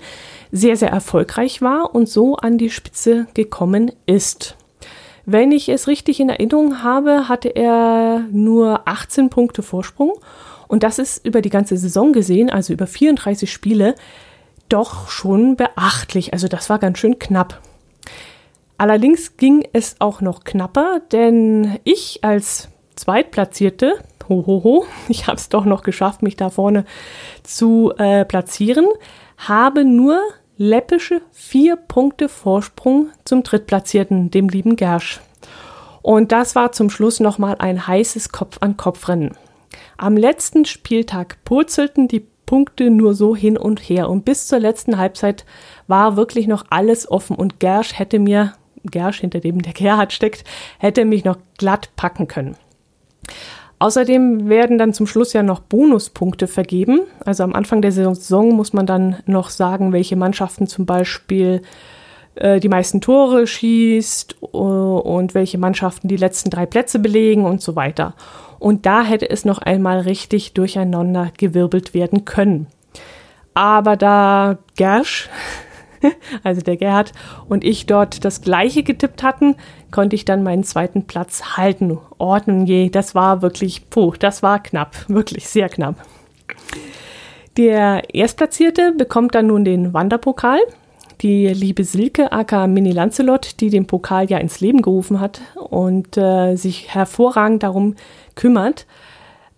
sehr, 0.52 0.76
sehr 0.76 0.90
erfolgreich 0.90 1.62
war 1.62 1.96
und 1.96 2.10
so 2.10 2.36
an 2.36 2.58
die 2.58 2.70
Spitze 2.70 3.28
gekommen 3.34 3.92
ist. 4.06 4.58
Wenn 5.26 5.54
ich 5.54 5.70
es 5.70 5.88
richtig 5.88 6.20
in 6.20 6.28
Erinnerung 6.28 6.84
habe, 6.84 7.30
hatte 7.30 7.48
er 7.48 8.26
nur 8.30 8.88
18 8.90 9.30
Punkte 9.30 9.64
Vorsprung 9.64 10.12
und 10.68 10.84
das 10.84 11.00
ist 11.00 11.26
über 11.26 11.42
die 11.42 11.50
ganze 11.50 11.78
Saison 11.78 12.12
gesehen, 12.12 12.50
also 12.50 12.74
über 12.74 12.88
34 12.88 13.52
Spiele, 13.52 13.96
doch 14.68 15.10
schon 15.10 15.56
beachtlich. 15.56 16.34
Also 16.34 16.50
das 16.50 16.70
war 16.70 16.80
ganz 16.80 16.98
schön 16.98 17.20
knapp. 17.20 17.62
Allerdings 18.78 19.38
ging 19.38 19.66
es 19.72 19.96
auch 20.00 20.20
noch 20.20 20.44
knapper, 20.44 21.00
denn 21.12 21.80
ich 21.86 22.20
als 22.24 22.68
Zweitplatzierte, 22.96 23.96
ho, 24.30 24.44
ho, 24.46 24.64
ho, 24.64 24.86
ich 25.08 25.28
habe 25.28 25.38
es 25.38 25.50
doch 25.50 25.66
noch 25.66 25.84
geschafft, 25.84 26.22
mich 26.24 26.36
da 26.36 26.50
vorne 26.50 26.86
zu 27.44 27.94
äh, 27.98 28.26
platzieren, 28.26 28.88
habe 29.38 29.86
nur 29.86 30.20
läppische 30.58 31.22
vier 31.32 31.76
Punkte 31.76 32.30
Vorsprung 32.30 33.10
zum 33.26 33.44
Drittplatzierten, 33.44 34.32
dem 34.32 34.50
lieben 34.50 34.76
Gersch. 34.76 35.20
Und 36.02 36.32
das 36.32 36.56
war 36.56 36.72
zum 36.74 36.90
Schluss 36.90 37.20
nochmal 37.20 37.56
ein 37.60 37.88
heißes 37.88 38.30
Kopf-an-Kopf-Rennen. 38.30 39.38
Am 39.98 40.18
letzten 40.18 40.66
Spieltag 40.66 41.38
purzelten 41.46 42.08
die 42.08 42.28
Punkte 42.46 42.90
nur 42.90 43.14
so 43.14 43.36
hin 43.36 43.58
und 43.58 43.80
her 43.80 44.10
und 44.10 44.26
bis 44.26 44.48
zur 44.48 44.60
letzten 44.60 44.98
Halbzeit 44.98 45.46
war 45.88 46.18
wirklich 46.18 46.46
noch 46.46 46.66
alles 46.70 47.10
offen 47.10 47.36
und 47.36 47.60
Gersch 47.60 47.98
hätte 47.98 48.20
mir, 48.20 48.54
Gersch 48.84 49.22
hinter 49.22 49.40
dem 49.40 49.62
der 49.62 49.74
Gerhard 49.74 50.12
steckt, 50.12 50.44
hätte 50.78 51.06
mich 51.06 51.24
noch 51.24 51.38
glatt 51.58 51.90
packen 51.96 52.28
können. 52.28 52.58
Außerdem 53.80 54.48
werden 54.48 54.78
dann 54.78 54.94
zum 54.94 55.08
Schluss 55.08 55.34
ja 55.34 55.44
noch 55.44 55.60
Bonuspunkte 55.60 56.48
vergeben. 56.48 57.02
Also 57.26 57.44
am 57.44 57.54
Anfang 57.54 57.82
der 57.82 57.92
Saison 57.92 58.56
muss 58.56 58.72
man 58.72 58.86
dann 58.86 59.18
noch 59.26 59.50
sagen, 59.50 59.92
welche 59.92 60.16
Mannschaften 60.16 60.68
zum 60.68 60.86
Beispiel 60.86 61.62
äh, 62.36 62.60
die 62.60 62.70
meisten 62.70 63.02
Tore 63.02 63.46
schießt 63.46 64.38
uh, 64.42 64.98
und 64.98 65.36
welche 65.36 65.58
Mannschaften 65.58 66.08
die 66.08 66.18
letzten 66.18 66.50
drei 66.50 66.66
Plätze 66.66 67.00
belegen 67.00 67.46
und 67.46 67.62
so 67.62 67.76
weiter. 67.76 68.16
Und 68.60 68.86
da 68.86 69.04
hätte 69.04 69.30
es 69.30 69.44
noch 69.44 69.58
einmal 69.60 70.00
richtig 70.00 70.54
durcheinander 70.54 71.32
gewirbelt 71.38 71.94
werden 71.94 72.24
können. 72.24 72.68
Aber 73.54 73.98
da 73.98 74.58
Gersch, 74.76 75.30
also 76.44 76.62
der 76.62 76.78
Gerhard 76.78 77.12
und 77.48 77.64
ich 77.64 77.86
dort 77.86 78.26
das 78.26 78.42
gleiche 78.42 78.84
getippt 78.84 79.24
hatten, 79.24 79.56
konnte 79.92 80.16
ich 80.16 80.26
dann 80.26 80.44
meinen 80.44 80.64
zweiten 80.64 81.04
Platz 81.06 81.58
halten. 81.58 81.98
Ordnen 82.18 82.66
je, 82.66 82.90
das 82.90 83.16
war 83.16 83.42
wirklich, 83.42 83.90
puh, 83.90 84.14
das 84.18 84.44
war 84.44 84.62
knapp, 84.62 84.96
wirklich 85.08 85.48
sehr 85.48 85.70
knapp. 85.70 85.96
Der 87.58 88.14
Erstplatzierte 88.14 88.94
bekommt 88.94 89.36
dann 89.36 89.48
nun 89.48 89.64
den 89.64 89.94
Wanderpokal. 89.94 90.60
Die 91.22 91.48
liebe 91.48 91.84
Silke, 91.84 92.32
aka 92.32 92.68
Mini 92.68 92.92
Lancelot, 92.92 93.62
die 93.62 93.70
den 93.70 93.86
Pokal 93.86 94.30
ja 94.30 94.40
ins 94.40 94.60
Leben 94.60 94.82
gerufen 94.82 95.20
hat 95.20 95.42
und 95.56 96.18
äh, 96.18 96.56
sich 96.56 96.94
hervorragend 96.94 97.64
darum 97.64 97.96
kümmert. 98.36 98.86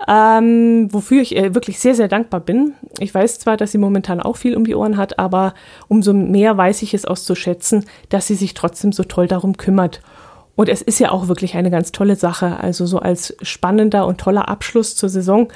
Ähm, 0.08 0.90
wofür 0.92 1.22
ich 1.22 1.36
äh, 1.38 1.56
wirklich 1.56 1.80
sehr, 1.80 1.96
sehr 1.96 2.10
dankbar 2.10 2.42
bin. 2.42 2.74
Ich 3.00 3.14
weiß 3.14 3.40
zwar, 3.40 3.56
dass 3.56 3.72
sie 3.72 3.78
momentan 3.78 4.20
auch 4.20 4.36
viel 4.36 4.56
um 4.56 4.66
die 4.66 4.76
Ohren 4.76 4.98
hat, 4.98 5.20
aber 5.20 5.54
umso 5.88 6.14
mehr 6.14 6.58
weiß 6.58 6.82
ich 6.82 6.94
es 6.94 7.06
auszuschätzen, 7.06 7.86
dass 8.10 8.28
sie 8.28 8.36
sich 8.36 8.54
trotzdem 8.54 8.92
so 8.92 9.04
toll 9.04 9.28
darum 9.28 9.56
kümmert. 9.56 10.02
Und 10.56 10.70
es 10.70 10.82
ist 10.82 11.00
ja 11.00 11.12
auch 11.12 11.28
wirklich 11.28 11.56
eine 11.56 11.72
ganz 11.72 11.92
tolle 11.92 12.16
Sache. 12.16 12.58
Also 12.60 12.86
so 12.86 13.00
als 13.00 13.36
spannender 13.42 14.06
und 14.06 14.20
toller 14.20 14.50
Abschluss 14.50 14.96
zur 14.96 15.10
Saison 15.10 15.50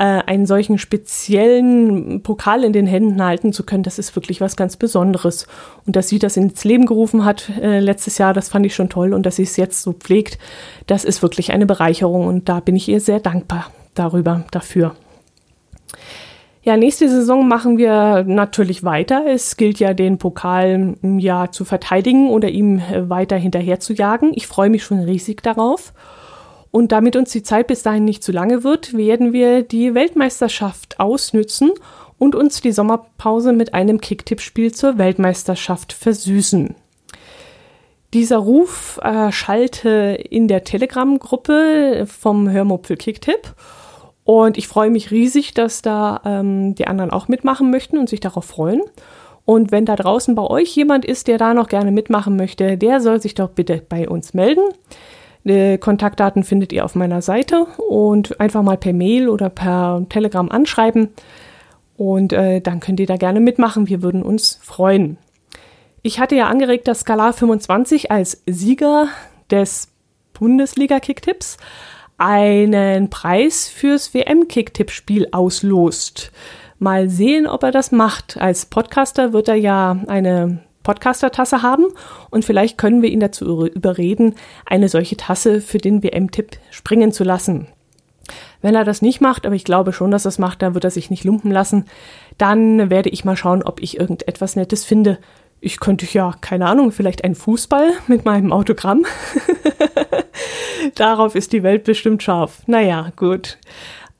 einen 0.00 0.46
solchen 0.46 0.78
speziellen 0.78 2.22
Pokal 2.22 2.64
in 2.64 2.72
den 2.72 2.86
Händen 2.86 3.22
halten 3.22 3.52
zu 3.52 3.64
können, 3.64 3.82
das 3.82 3.98
ist 3.98 4.16
wirklich 4.16 4.40
was 4.40 4.56
ganz 4.56 4.76
Besonderes. 4.76 5.46
Und 5.86 5.96
dass 5.96 6.08
sie 6.08 6.18
das 6.18 6.36
ins 6.36 6.64
Leben 6.64 6.86
gerufen 6.86 7.24
hat 7.24 7.50
äh, 7.60 7.80
letztes 7.80 8.18
Jahr, 8.18 8.32
das 8.32 8.48
fand 8.48 8.64
ich 8.64 8.74
schon 8.74 8.88
toll. 8.88 9.12
Und 9.12 9.26
dass 9.26 9.36
sie 9.36 9.42
es 9.42 9.56
jetzt 9.56 9.82
so 9.82 9.92
pflegt, 9.92 10.38
das 10.86 11.04
ist 11.04 11.22
wirklich 11.22 11.52
eine 11.52 11.66
Bereicherung. 11.66 12.26
Und 12.26 12.48
da 12.48 12.60
bin 12.60 12.76
ich 12.76 12.88
ihr 12.88 13.00
sehr 13.00 13.20
dankbar 13.20 13.70
darüber, 13.94 14.44
dafür. 14.50 14.94
Ja, 16.64 16.76
nächste 16.76 17.08
Saison 17.08 17.48
machen 17.48 17.76
wir 17.76 18.22
natürlich 18.24 18.84
weiter. 18.84 19.24
Es 19.26 19.56
gilt 19.56 19.80
ja, 19.80 19.94
den 19.94 20.18
Pokal 20.18 20.94
ja 21.02 21.50
zu 21.50 21.64
verteidigen 21.64 22.30
oder 22.30 22.48
ihm 22.48 22.78
äh, 22.78 23.10
weiter 23.10 23.36
hinterher 23.36 23.80
zu 23.80 23.92
jagen. 23.92 24.30
Ich 24.34 24.46
freue 24.46 24.70
mich 24.70 24.84
schon 24.84 25.00
riesig 25.00 25.42
darauf. 25.42 25.92
Und 26.72 26.90
damit 26.90 27.16
uns 27.16 27.30
die 27.30 27.42
Zeit 27.42 27.68
bis 27.68 27.82
dahin 27.82 28.06
nicht 28.06 28.24
zu 28.24 28.32
lange 28.32 28.64
wird, 28.64 28.96
werden 28.96 29.32
wir 29.34 29.62
die 29.62 29.94
Weltmeisterschaft 29.94 30.98
ausnützen 30.98 31.70
und 32.18 32.34
uns 32.34 32.62
die 32.62 32.72
Sommerpause 32.72 33.52
mit 33.52 33.74
einem 33.74 34.00
Kicktipp-Spiel 34.00 34.72
zur 34.72 34.96
Weltmeisterschaft 34.96 35.92
versüßen. 35.92 36.74
Dieser 38.14 38.38
Ruf 38.38 38.98
äh, 39.02 39.30
schallte 39.32 40.18
in 40.30 40.48
der 40.48 40.64
Telegram-Gruppe 40.64 42.06
vom 42.06 42.50
Hörmupfel 42.50 42.96
Kicktipp. 42.96 43.54
Und 44.24 44.56
ich 44.56 44.66
freue 44.66 44.90
mich 44.90 45.10
riesig, 45.10 45.52
dass 45.52 45.82
da 45.82 46.22
ähm, 46.24 46.74
die 46.74 46.86
anderen 46.86 47.10
auch 47.10 47.28
mitmachen 47.28 47.70
möchten 47.70 47.98
und 47.98 48.08
sich 48.08 48.20
darauf 48.20 48.46
freuen. 48.46 48.80
Und 49.44 49.72
wenn 49.72 49.84
da 49.84 49.96
draußen 49.96 50.34
bei 50.34 50.44
euch 50.44 50.74
jemand 50.74 51.04
ist, 51.04 51.26
der 51.26 51.36
da 51.36 51.52
noch 51.52 51.68
gerne 51.68 51.90
mitmachen 51.90 52.36
möchte, 52.36 52.78
der 52.78 53.00
soll 53.00 53.20
sich 53.20 53.34
doch 53.34 53.50
bitte 53.50 53.82
bei 53.86 54.08
uns 54.08 54.32
melden. 54.32 54.62
Die 55.44 55.78
Kontaktdaten 55.78 56.44
findet 56.44 56.72
ihr 56.72 56.84
auf 56.84 56.94
meiner 56.94 57.22
Seite 57.22 57.66
und 57.88 58.38
einfach 58.40 58.62
mal 58.62 58.76
per 58.76 58.92
Mail 58.92 59.28
oder 59.28 59.50
per 59.50 60.04
Telegram 60.08 60.48
anschreiben. 60.48 61.08
Und 61.96 62.32
äh, 62.32 62.60
dann 62.60 62.80
könnt 62.80 63.00
ihr 63.00 63.06
da 63.06 63.16
gerne 63.16 63.40
mitmachen. 63.40 63.88
Wir 63.88 64.02
würden 64.02 64.22
uns 64.22 64.58
freuen. 64.62 65.18
Ich 66.02 66.18
hatte 66.18 66.34
ja 66.34 66.46
angeregt, 66.46 66.88
dass 66.88 67.00
Skalar 67.00 67.32
25 67.32 68.10
als 68.10 68.42
Sieger 68.46 69.08
des 69.50 69.88
Bundesliga-Kicktipps 70.32 71.58
einen 72.18 73.10
Preis 73.10 73.68
fürs 73.68 74.14
WM-Kicktipp-Spiel 74.14 75.28
auslost. 75.32 76.32
Mal 76.78 77.08
sehen, 77.08 77.46
ob 77.46 77.62
er 77.62 77.70
das 77.70 77.92
macht. 77.92 78.36
Als 78.40 78.66
Podcaster 78.66 79.32
wird 79.32 79.48
er 79.48 79.54
ja 79.54 79.98
eine 80.08 80.60
Podcaster-Tasse 80.82 81.62
haben 81.62 81.86
und 82.30 82.44
vielleicht 82.44 82.78
können 82.78 83.02
wir 83.02 83.10
ihn 83.10 83.20
dazu 83.20 83.66
überreden, 83.66 84.34
eine 84.66 84.88
solche 84.88 85.16
Tasse 85.16 85.60
für 85.60 85.78
den 85.78 86.02
WM-Tipp 86.02 86.58
springen 86.70 87.12
zu 87.12 87.24
lassen. 87.24 87.68
Wenn 88.60 88.74
er 88.74 88.84
das 88.84 89.02
nicht 89.02 89.20
macht, 89.20 89.46
aber 89.46 89.54
ich 89.54 89.64
glaube 89.64 89.92
schon, 89.92 90.10
dass 90.10 90.24
er 90.24 90.30
es 90.30 90.38
macht, 90.38 90.62
dann 90.62 90.74
wird 90.74 90.84
er 90.84 90.90
sich 90.90 91.10
nicht 91.10 91.24
lumpen 91.24 91.50
lassen. 91.50 91.86
Dann 92.38 92.90
werde 92.90 93.10
ich 93.10 93.24
mal 93.24 93.36
schauen, 93.36 93.62
ob 93.62 93.82
ich 93.82 93.98
irgendetwas 93.98 94.56
Nettes 94.56 94.84
finde. 94.84 95.18
Ich 95.60 95.80
könnte 95.80 96.06
ja, 96.10 96.34
keine 96.40 96.66
Ahnung, 96.66 96.92
vielleicht 96.92 97.24
einen 97.24 97.34
Fußball 97.34 97.92
mit 98.06 98.24
meinem 98.24 98.52
Autogramm. 98.52 99.04
Darauf 100.94 101.34
ist 101.34 101.52
die 101.52 101.62
Welt 101.62 101.84
bestimmt 101.84 102.22
scharf. 102.22 102.62
Naja, 102.66 103.12
gut. 103.16 103.58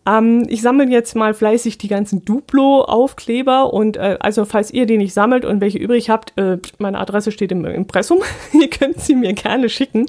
Ähm, 0.04 0.46
ich 0.48 0.62
sammle 0.62 0.88
jetzt 0.88 1.14
mal 1.14 1.32
fleißig 1.32 1.78
die 1.78 1.88
ganzen 1.88 2.24
Duplo-Aufkleber 2.24 3.72
und 3.72 3.96
äh, 3.96 4.16
also 4.20 4.44
falls 4.44 4.72
ihr 4.72 4.86
die 4.86 4.98
nicht 4.98 5.14
sammelt 5.14 5.44
und 5.44 5.60
welche 5.60 5.78
übrig 5.78 6.10
habt, 6.10 6.36
äh, 6.36 6.58
meine 6.78 6.98
Adresse 6.98 7.30
steht 7.30 7.52
im 7.52 7.64
Impressum. 7.64 8.18
ihr 8.52 8.68
könnt 8.68 9.00
sie 9.00 9.14
mir 9.14 9.32
gerne 9.32 9.68
schicken. 9.68 10.06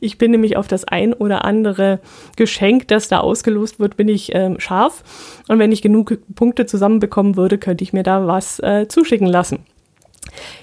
Ich 0.00 0.18
bin 0.18 0.32
nämlich 0.32 0.56
auf 0.56 0.66
das 0.66 0.84
ein 0.84 1.12
oder 1.12 1.44
andere 1.44 2.00
Geschenk, 2.36 2.88
das 2.88 3.08
da 3.08 3.20
ausgelost 3.20 3.78
wird, 3.78 3.96
bin 3.96 4.08
ich 4.08 4.34
ähm, 4.34 4.58
scharf. 4.58 5.04
Und 5.48 5.58
wenn 5.58 5.70
ich 5.70 5.82
genug 5.82 6.18
Punkte 6.34 6.66
zusammenbekommen 6.66 7.36
würde, 7.36 7.58
könnte 7.58 7.84
ich 7.84 7.92
mir 7.92 8.02
da 8.02 8.26
was 8.26 8.58
äh, 8.60 8.88
zuschicken 8.88 9.28
lassen. 9.28 9.60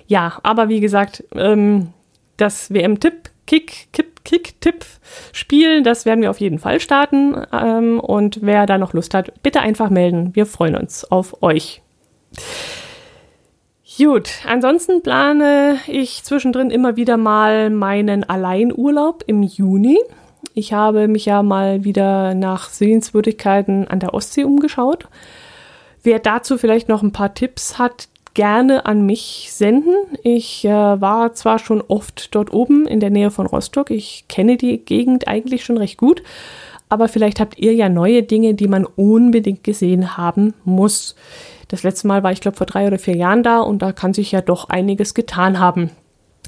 Ja, 0.08 0.40
aber 0.44 0.68
wie 0.68 0.82
gesagt, 0.82 1.24
ähm, 1.36 1.90
das 2.36 2.74
WM-Tipp, 2.74 3.30
Kick, 3.48 3.88
Kipp, 3.94 4.13
Kick-Tipp-Spiel. 4.24 5.84
Das 5.84 6.06
werden 6.06 6.22
wir 6.22 6.30
auf 6.30 6.40
jeden 6.40 6.60
Fall 6.60 6.80
starten. 6.80 7.36
Ähm, 7.52 8.00
und 8.00 8.40
wer 8.42 8.66
da 8.66 8.78
noch 8.78 8.94
Lust 8.94 9.14
hat, 9.14 9.42
bitte 9.44 9.62
einfach 9.62 9.90
melden. 9.90 10.36
Wir 10.36 10.46
freuen 10.46 10.76
uns 10.76 11.06
auf 11.06 11.42
euch. 11.44 11.82
Gut, 13.98 14.32
ansonsten 14.48 15.04
plane 15.04 15.78
ich 15.88 16.24
zwischendrin 16.24 16.72
immer 16.72 16.96
wieder 16.96 17.18
mal 17.18 17.70
meinen 17.70 18.24
Alleinurlaub 18.24 19.24
im 19.28 19.44
Juni. 19.44 20.00
Ich 20.56 20.74
habe 20.74 21.08
mich 21.08 21.26
ja 21.26 21.44
mal 21.44 21.84
wieder 21.84 22.34
nach 22.34 22.70
Sehenswürdigkeiten 22.70 23.88
an 23.88 24.00
der 24.00 24.14
Ostsee 24.14 24.44
umgeschaut. 24.44 25.08
Wer 26.02 26.20
dazu 26.20 26.58
vielleicht 26.58 26.90
noch 26.90 27.04
ein 27.04 27.12
paar 27.12 27.34
Tipps 27.34 27.78
hat, 27.78 28.10
gerne 28.34 28.86
an 28.86 29.06
mich 29.06 29.50
senden. 29.52 29.94
Ich 30.24 30.66
äh, 30.66 30.70
war 30.70 31.34
zwar 31.34 31.60
schon 31.60 31.82
oft 31.82 32.34
dort 32.36 32.52
oben 32.52 32.88
in 32.88 33.00
der 33.00 33.10
Nähe 33.10 33.32
von 33.32 33.46
Rostock, 33.46 33.92
ich 33.92 34.26
kenne 34.28 34.58
die 34.58 34.80
Gegend 34.80 35.28
eigentlich 35.28 35.64
schon 35.64 35.78
recht 35.78 35.98
gut, 35.98 36.24
aber 36.90 37.08
vielleicht 37.08 37.40
habt 37.40 37.60
ihr 37.60 37.74
ja 37.74 37.90
neue 37.90 38.24
Dinge, 38.24 38.54
die 38.54 38.68
man 38.68 38.86
unbedingt 38.86 39.64
gesehen 39.64 40.18
haben 40.18 40.54
muss. 40.64 41.16
Das 41.68 41.84
letzte 41.84 42.08
Mal 42.08 42.24
war 42.24 42.32
ich 42.32 42.42
glaube 42.42 42.58
vor 42.58 42.68
drei 42.68 42.88
oder 42.88 43.00
vier 43.00 43.16
Jahren 43.16 43.44
da 43.44 43.60
und 43.60 43.82
da 43.82 43.92
kann 43.92 44.14
sich 44.14 44.32
ja 44.32 44.42
doch 44.42 44.70
einiges 44.70 45.14
getan 45.14 45.60
haben. 45.60 45.90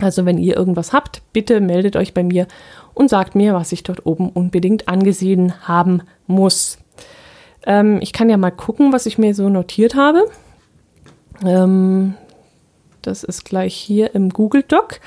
Also 0.02 0.26
wenn 0.26 0.38
ihr 0.38 0.56
irgendwas 0.56 0.92
habt, 0.94 1.22
bitte 1.32 1.62
meldet 1.62 1.96
euch 1.96 2.14
bei 2.14 2.24
mir 2.24 2.48
und 2.94 3.10
sagt 3.10 3.34
mir, 3.36 3.54
was 3.54 3.72
ich 3.72 3.84
dort 3.84 4.06
oben 4.06 4.30
unbedingt 4.30 4.88
angesehen 4.88 5.68
haben 5.68 6.02
muss. 6.28 6.80
Ähm, 7.66 8.00
ich 8.02 8.12
kann 8.14 8.30
ja 8.30 8.38
mal 8.38 8.52
gucken, 8.52 8.92
was 8.92 9.06
ich 9.06 9.18
mir 9.18 9.34
so 9.34 9.50
notiert 9.50 9.96
habe. 9.96 10.26
Ähm, 11.44 12.16
das 13.02 13.24
ist 13.24 13.46
gleich 13.46 13.76
hier 13.76 14.16
im 14.16 14.30
Google 14.30 14.64
Doc. 14.64 15.00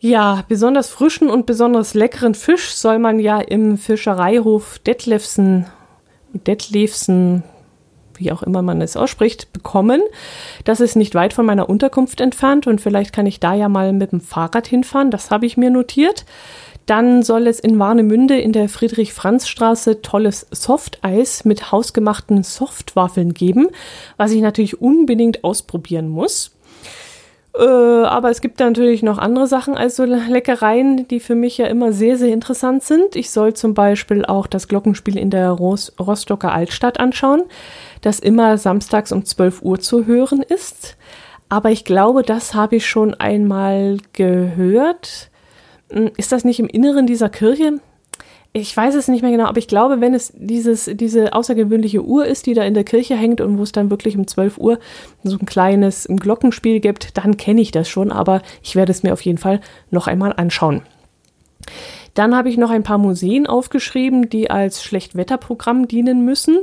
Ja, 0.00 0.44
besonders 0.46 0.90
frischen 0.90 1.28
und 1.28 1.46
besonders 1.46 1.94
leckeren 1.94 2.34
Fisch 2.34 2.72
soll 2.74 3.00
man 3.00 3.18
ja 3.18 3.40
im 3.40 3.76
Fischereihof 3.76 4.78
Detlefsen, 4.78 5.66
Detlefsen, 6.32 7.42
wie 8.14 8.30
auch 8.30 8.44
immer 8.44 8.62
man 8.62 8.80
es 8.80 8.96
ausspricht, 8.96 9.52
bekommen. 9.52 10.00
Das 10.64 10.78
ist 10.78 10.94
nicht 10.94 11.16
weit 11.16 11.32
von 11.32 11.46
meiner 11.46 11.68
Unterkunft 11.68 12.20
entfernt 12.20 12.68
und 12.68 12.80
vielleicht 12.80 13.12
kann 13.12 13.26
ich 13.26 13.40
da 13.40 13.54
ja 13.54 13.68
mal 13.68 13.92
mit 13.92 14.12
dem 14.12 14.20
Fahrrad 14.20 14.68
hinfahren. 14.68 15.10
Das 15.10 15.32
habe 15.32 15.46
ich 15.46 15.56
mir 15.56 15.70
notiert. 15.70 16.24
Dann 16.88 17.22
soll 17.22 17.46
es 17.46 17.60
in 17.60 17.78
Warnemünde 17.78 18.38
in 18.38 18.54
der 18.54 18.70
Friedrich-Franz-Straße 18.70 20.00
tolles 20.00 20.46
Softeis 20.50 21.44
mit 21.44 21.70
hausgemachten 21.70 22.42
Softwaffeln 22.42 23.34
geben, 23.34 23.68
was 24.16 24.32
ich 24.32 24.40
natürlich 24.40 24.80
unbedingt 24.80 25.44
ausprobieren 25.44 26.08
muss. 26.08 26.56
Äh, 27.54 27.62
aber 27.62 28.30
es 28.30 28.40
gibt 28.40 28.58
natürlich 28.60 29.02
noch 29.02 29.18
andere 29.18 29.46
Sachen 29.46 29.76
als 29.76 29.96
so 29.96 30.04
Leckereien, 30.04 31.06
die 31.08 31.20
für 31.20 31.34
mich 31.34 31.58
ja 31.58 31.66
immer 31.66 31.92
sehr, 31.92 32.16
sehr 32.16 32.32
interessant 32.32 32.82
sind. 32.82 33.16
Ich 33.16 33.30
soll 33.32 33.52
zum 33.52 33.74
Beispiel 33.74 34.24
auch 34.24 34.46
das 34.46 34.66
Glockenspiel 34.66 35.18
in 35.18 35.28
der 35.28 35.50
Ros 35.50 35.92
Rostocker 36.00 36.54
Altstadt 36.54 36.98
anschauen, 37.00 37.42
das 38.00 38.18
immer 38.18 38.56
samstags 38.56 39.12
um 39.12 39.26
12 39.26 39.60
Uhr 39.60 39.78
zu 39.78 40.06
hören 40.06 40.40
ist. 40.40 40.96
Aber 41.50 41.70
ich 41.70 41.84
glaube, 41.84 42.22
das 42.22 42.54
habe 42.54 42.76
ich 42.76 42.86
schon 42.86 43.12
einmal 43.12 43.98
gehört. 44.14 45.28
Hm, 45.90 46.10
ist 46.16 46.32
das 46.32 46.44
nicht 46.44 46.60
im 46.60 46.68
Inneren 46.68 47.06
dieser 47.06 47.28
Kirche? 47.28 47.80
Ich 48.54 48.74
weiß 48.74 48.94
es 48.94 49.08
nicht 49.08 49.22
mehr 49.22 49.30
genau, 49.30 49.44
aber 49.44 49.58
ich 49.58 49.68
glaube, 49.68 50.00
wenn 50.00 50.14
es 50.14 50.32
dieses, 50.34 50.90
diese 50.92 51.34
außergewöhnliche 51.34 52.02
Uhr 52.02 52.24
ist, 52.24 52.46
die 52.46 52.54
da 52.54 52.62
in 52.64 52.74
der 52.74 52.84
Kirche 52.84 53.14
hängt 53.14 53.40
und 53.40 53.58
wo 53.58 53.62
es 53.62 53.72
dann 53.72 53.90
wirklich 53.90 54.16
um 54.16 54.26
12 54.26 54.56
Uhr 54.58 54.78
so 55.22 55.36
ein 55.36 55.46
kleines 55.46 56.08
Glockenspiel 56.08 56.80
gibt, 56.80 57.16
dann 57.18 57.36
kenne 57.36 57.60
ich 57.60 57.72
das 57.72 57.88
schon, 57.88 58.10
aber 58.10 58.42
ich 58.62 58.74
werde 58.74 58.90
es 58.90 59.02
mir 59.02 59.12
auf 59.12 59.20
jeden 59.20 59.38
Fall 59.38 59.60
noch 59.90 60.06
einmal 60.06 60.32
anschauen. 60.32 60.82
Dann 62.14 62.34
habe 62.34 62.48
ich 62.48 62.56
noch 62.56 62.70
ein 62.70 62.82
paar 62.82 62.98
Museen 62.98 63.46
aufgeschrieben, 63.46 64.30
die 64.30 64.50
als 64.50 64.82
Schlechtwetterprogramm 64.82 65.86
dienen 65.86 66.24
müssen. 66.24 66.58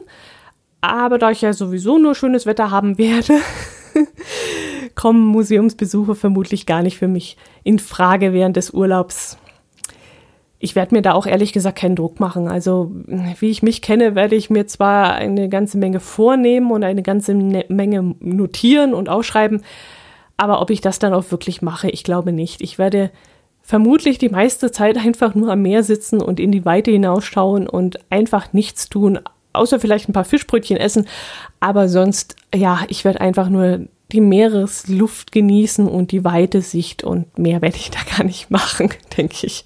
Aber 0.82 1.18
da 1.18 1.32
ich 1.32 1.42
ja 1.42 1.54
sowieso 1.54 1.98
nur 1.98 2.14
schönes 2.14 2.46
Wetter 2.46 2.72
haben 2.72 2.98
werde, 2.98 3.40
kommen 4.96 5.26
Museumsbesuche 5.26 6.16
vermutlich 6.16 6.66
gar 6.66 6.82
nicht 6.82 6.98
für 6.98 7.08
mich 7.08 7.38
in 7.64 7.80
Frage 7.80 8.34
während 8.34 8.58
des 8.58 8.72
Urlaubs. 8.72 9.38
Ich 10.58 10.76
werde 10.76 10.96
mir 10.96 11.02
da 11.02 11.14
auch 11.14 11.28
ehrlich 11.28 11.54
gesagt 11.54 11.78
keinen 11.78 11.96
Druck 11.96 12.20
machen. 12.20 12.48
Also, 12.48 12.92
wie 13.40 13.50
ich 13.50 13.62
mich 13.62 13.82
kenne, 13.82 14.16
werde 14.16 14.36
ich 14.36 14.50
mir 14.50 14.66
zwar 14.68 15.14
eine 15.14 15.50
ganze 15.50 15.78
Menge 15.78 16.00
vornehmen 16.00 16.72
und 16.72 16.84
eine 16.84 17.04
ganze 17.04 17.34
ne-, 17.34 17.66
Menge 17.68 18.16
notieren 18.20 18.94
und 18.94 19.10
ausschreiben, 19.10 19.62
aber 20.38 20.62
ob 20.62 20.70
ich 20.70 20.82
das 20.82 21.00
dann 21.00 21.14
auch 21.14 21.32
wirklich 21.32 21.62
mache, 21.62 21.90
ich 21.90 22.04
glaube 22.04 22.32
nicht. 22.32 22.62
Ich 22.62 22.78
werde 22.78 23.12
vermutlich 23.62 24.18
die 24.18 24.30
meiste 24.30 24.72
Zeit 24.72 24.98
einfach 24.98 25.36
nur 25.36 25.52
am 25.52 25.62
Meer 25.62 25.84
sitzen 25.84 26.22
und 26.22 26.40
in 26.40 26.52
die 26.52 26.66
Weite 26.66 26.92
hinausschauen 26.92 27.68
und 27.68 28.00
einfach 28.10 28.54
nichts 28.54 28.90
tun, 28.90 29.20
außer 29.54 29.80
vielleicht 29.80 30.10
ein 30.10 30.14
paar 30.14 30.26
Fischbrötchen 30.26 30.78
essen. 30.78 31.08
Aber 31.60 31.90
sonst, 31.90 32.36
ja, 32.54 32.80
ich 32.90 33.06
werde 33.06 33.22
einfach 33.22 33.50
nur 33.50 33.88
die 34.12 34.22
Meeresluft 34.22 35.32
genießen 35.32 35.88
und 35.88 36.12
die 36.12 36.24
weite 36.24 36.62
Sicht 36.62 37.04
und 37.04 37.38
mehr 37.38 37.62
werde 37.62 37.78
ich 37.78 37.92
da 37.92 38.00
gar 38.18 38.24
nicht 38.24 38.52
machen, 38.52 38.90
denke 39.18 39.48
ich. 39.48 39.66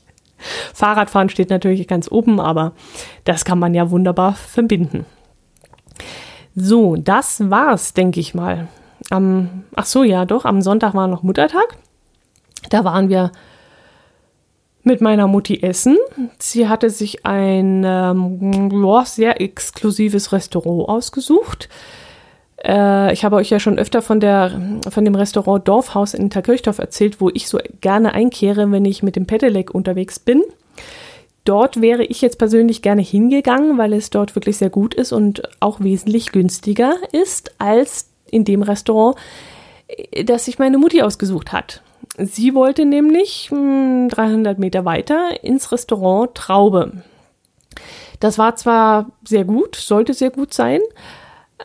Fahrradfahren 0.73 1.30
steht 1.30 1.49
natürlich 1.49 1.88
ganz 1.88 2.10
oben, 2.10 2.39
aber 2.39 2.73
das 3.25 3.43
kann 3.43 3.60
man 3.60 3.73
ja 3.73 3.91
wunderbar 3.91 4.36
verbinden. 4.36 5.06
So, 6.56 6.95
das 6.95 7.49
war's, 7.49 7.93
denke 7.93 8.19
ich 8.19 8.34
mal. 8.34 8.69
Am, 9.10 9.63
ach 9.75 9.86
so, 9.86 10.04
ja, 10.04 10.25
doch, 10.25 10.45
am 10.45 10.62
Sonntag 10.62 10.93
war 10.93 11.08
noch 11.08 11.23
Muttertag. 11.23 11.75
Da 12.69 12.84
waren 12.84 13.10
wir 13.10 13.32
mit 14.84 15.02
meiner 15.02 15.28
Mutti 15.28 15.62
essen. 15.62 15.97
Sie 16.38 16.67
hatte 16.67 16.89
sich 16.89 17.25
ein 17.25 17.84
ähm, 17.86 19.04
sehr 19.06 19.41
exklusives 19.41 20.32
Restaurant 20.32 20.89
ausgesucht. 20.89 21.69
Äh, 22.63 23.13
ich 23.13 23.24
habe 23.24 23.38
euch 23.38 23.50
ja 23.50 23.60
schon 23.60 23.80
öfter 23.80 24.02
von, 24.02 24.19
der, 24.19 24.80
von 24.89 25.06
dem 25.06 25.15
Restaurant 25.15 25.67
Dorfhaus 25.67 26.13
in 26.13 26.24
Interkirchdorf 26.24 26.80
erzählt, 26.80 27.22
wo 27.22 27.30
ich 27.30 27.48
so 27.48 27.60
gerne 27.82 28.13
einkehre, 28.13 28.72
wenn 28.72 28.86
ich 28.86 29.04
mit 29.04 29.15
dem 29.15 29.26
Pedelec 29.26 29.74
unterwegs 29.74 30.19
bin. 30.19 30.43
dort 31.45 31.82
wäre 31.82 32.04
ich 32.04 32.22
jetzt 32.22 32.38
persönlich 32.38 32.82
gerne 32.82 33.02
hingegangen, 33.02 33.78
weil 33.78 33.93
es 33.93 34.10
dort 34.10 34.36
wirklich 34.36 34.58
sehr 34.58 34.69
gut 34.69 34.93
ist 34.93 35.12
und 35.12 35.41
auch 35.60 35.80
wesentlich 35.80 36.32
günstiger 36.32 36.95
ist 37.12 37.56
als 37.60 38.10
in 38.30 38.45
dem 38.45 38.62
Restaurant, 38.62 39.17
äh, 39.88 40.24
das 40.24 40.45
sich 40.45 40.60
meine 40.60 40.78
Mutti 40.78 41.02
ausgesucht 41.02 41.52
hat. 41.52 41.82
Sie 42.17 42.54
wollte 42.54 42.86
nämlich 42.86 43.50
300 43.50 44.17
hm, 44.17 44.60
Meter 44.60 44.84
weiter 44.84 45.43
ins 45.43 45.72
Restaurant 45.72 46.36
Traube. 46.36 47.04
Das 48.19 48.38
war 48.38 48.56
zwar 48.58 49.10
sehr 49.24 49.45
gut, 49.45 49.76
sollte 49.78 50.13
sehr 50.13 50.30
gut 50.30 50.54
sein, 50.54 50.82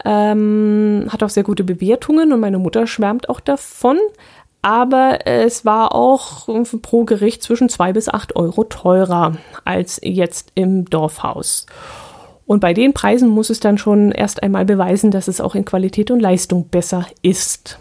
ähm, 0.04 1.06
hat 1.08 1.22
auch 1.22 1.28
sehr 1.28 1.42
gute 1.44 1.64
Bewertungen 1.64 2.32
und 2.32 2.40
meine 2.40 2.58
Mutter 2.58 2.86
schwärmt 2.86 3.28
auch 3.28 3.40
davon, 3.40 3.98
aber 4.62 5.26
es 5.26 5.64
war 5.64 5.94
auch 5.94 6.48
pro 6.80 7.04
Gericht 7.04 7.42
zwischen 7.42 7.68
zwei 7.68 7.92
bis 7.92 8.08
acht 8.08 8.34
Euro 8.34 8.64
teurer 8.64 9.36
als 9.64 10.00
jetzt 10.02 10.52
im 10.54 10.86
Dorfhaus. 10.86 11.66
Und 12.46 12.60
bei 12.60 12.74
den 12.74 12.92
Preisen 12.92 13.28
muss 13.28 13.50
es 13.50 13.60
dann 13.60 13.78
schon 13.78 14.12
erst 14.12 14.42
einmal 14.42 14.64
beweisen, 14.64 15.10
dass 15.10 15.28
es 15.28 15.40
auch 15.40 15.54
in 15.54 15.64
Qualität 15.64 16.10
und 16.10 16.20
Leistung 16.20 16.68
besser 16.68 17.06
ist. 17.22 17.78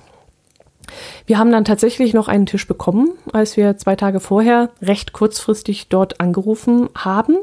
Wir 1.26 1.38
haben 1.38 1.52
dann 1.52 1.66
tatsächlich 1.66 2.14
noch 2.14 2.28
einen 2.28 2.46
Tisch 2.46 2.68
bekommen, 2.68 3.12
als 3.32 3.58
wir 3.58 3.78
zwei 3.78 3.96
Tage 3.96 4.20
vorher 4.20 4.70
recht 4.82 5.14
kurzfristig 5.14 5.88
dort 5.88 6.20
angerufen 6.20 6.90
haben. 6.96 7.38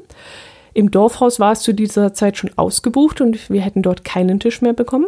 Im 0.75 0.91
Dorfhaus 0.91 1.41
war 1.41 1.53
es 1.53 1.61
zu 1.61 1.75
dieser 1.75 2.15
Zeit 2.15 2.37
schon 2.37 2.51
ausgebucht 2.57 3.21
und 3.21 3.51
wir 3.51 3.61
hätten 3.61 3.83
dort 3.83 4.05
keinen 4.05 4.41
Tisch 4.41 4.63
mehr 4.63 4.73
bekommen. 4.73 5.07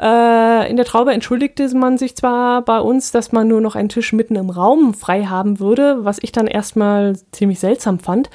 Äh, 0.00 0.70
in 0.70 0.76
der 0.76 0.86
Traube 0.86 1.12
entschuldigte 1.12 1.68
man 1.76 1.98
sich 1.98 2.16
zwar 2.16 2.62
bei 2.62 2.80
uns, 2.80 3.12
dass 3.12 3.32
man 3.32 3.48
nur 3.48 3.60
noch 3.60 3.74
einen 3.74 3.90
Tisch 3.90 4.12
mitten 4.14 4.36
im 4.36 4.48
Raum 4.48 4.94
frei 4.94 5.24
haben 5.24 5.60
würde, 5.60 6.04
was 6.04 6.18
ich 6.22 6.32
dann 6.32 6.46
erstmal 6.46 7.18
ziemlich 7.32 7.60
seltsam 7.60 7.98
fand. 7.98 8.30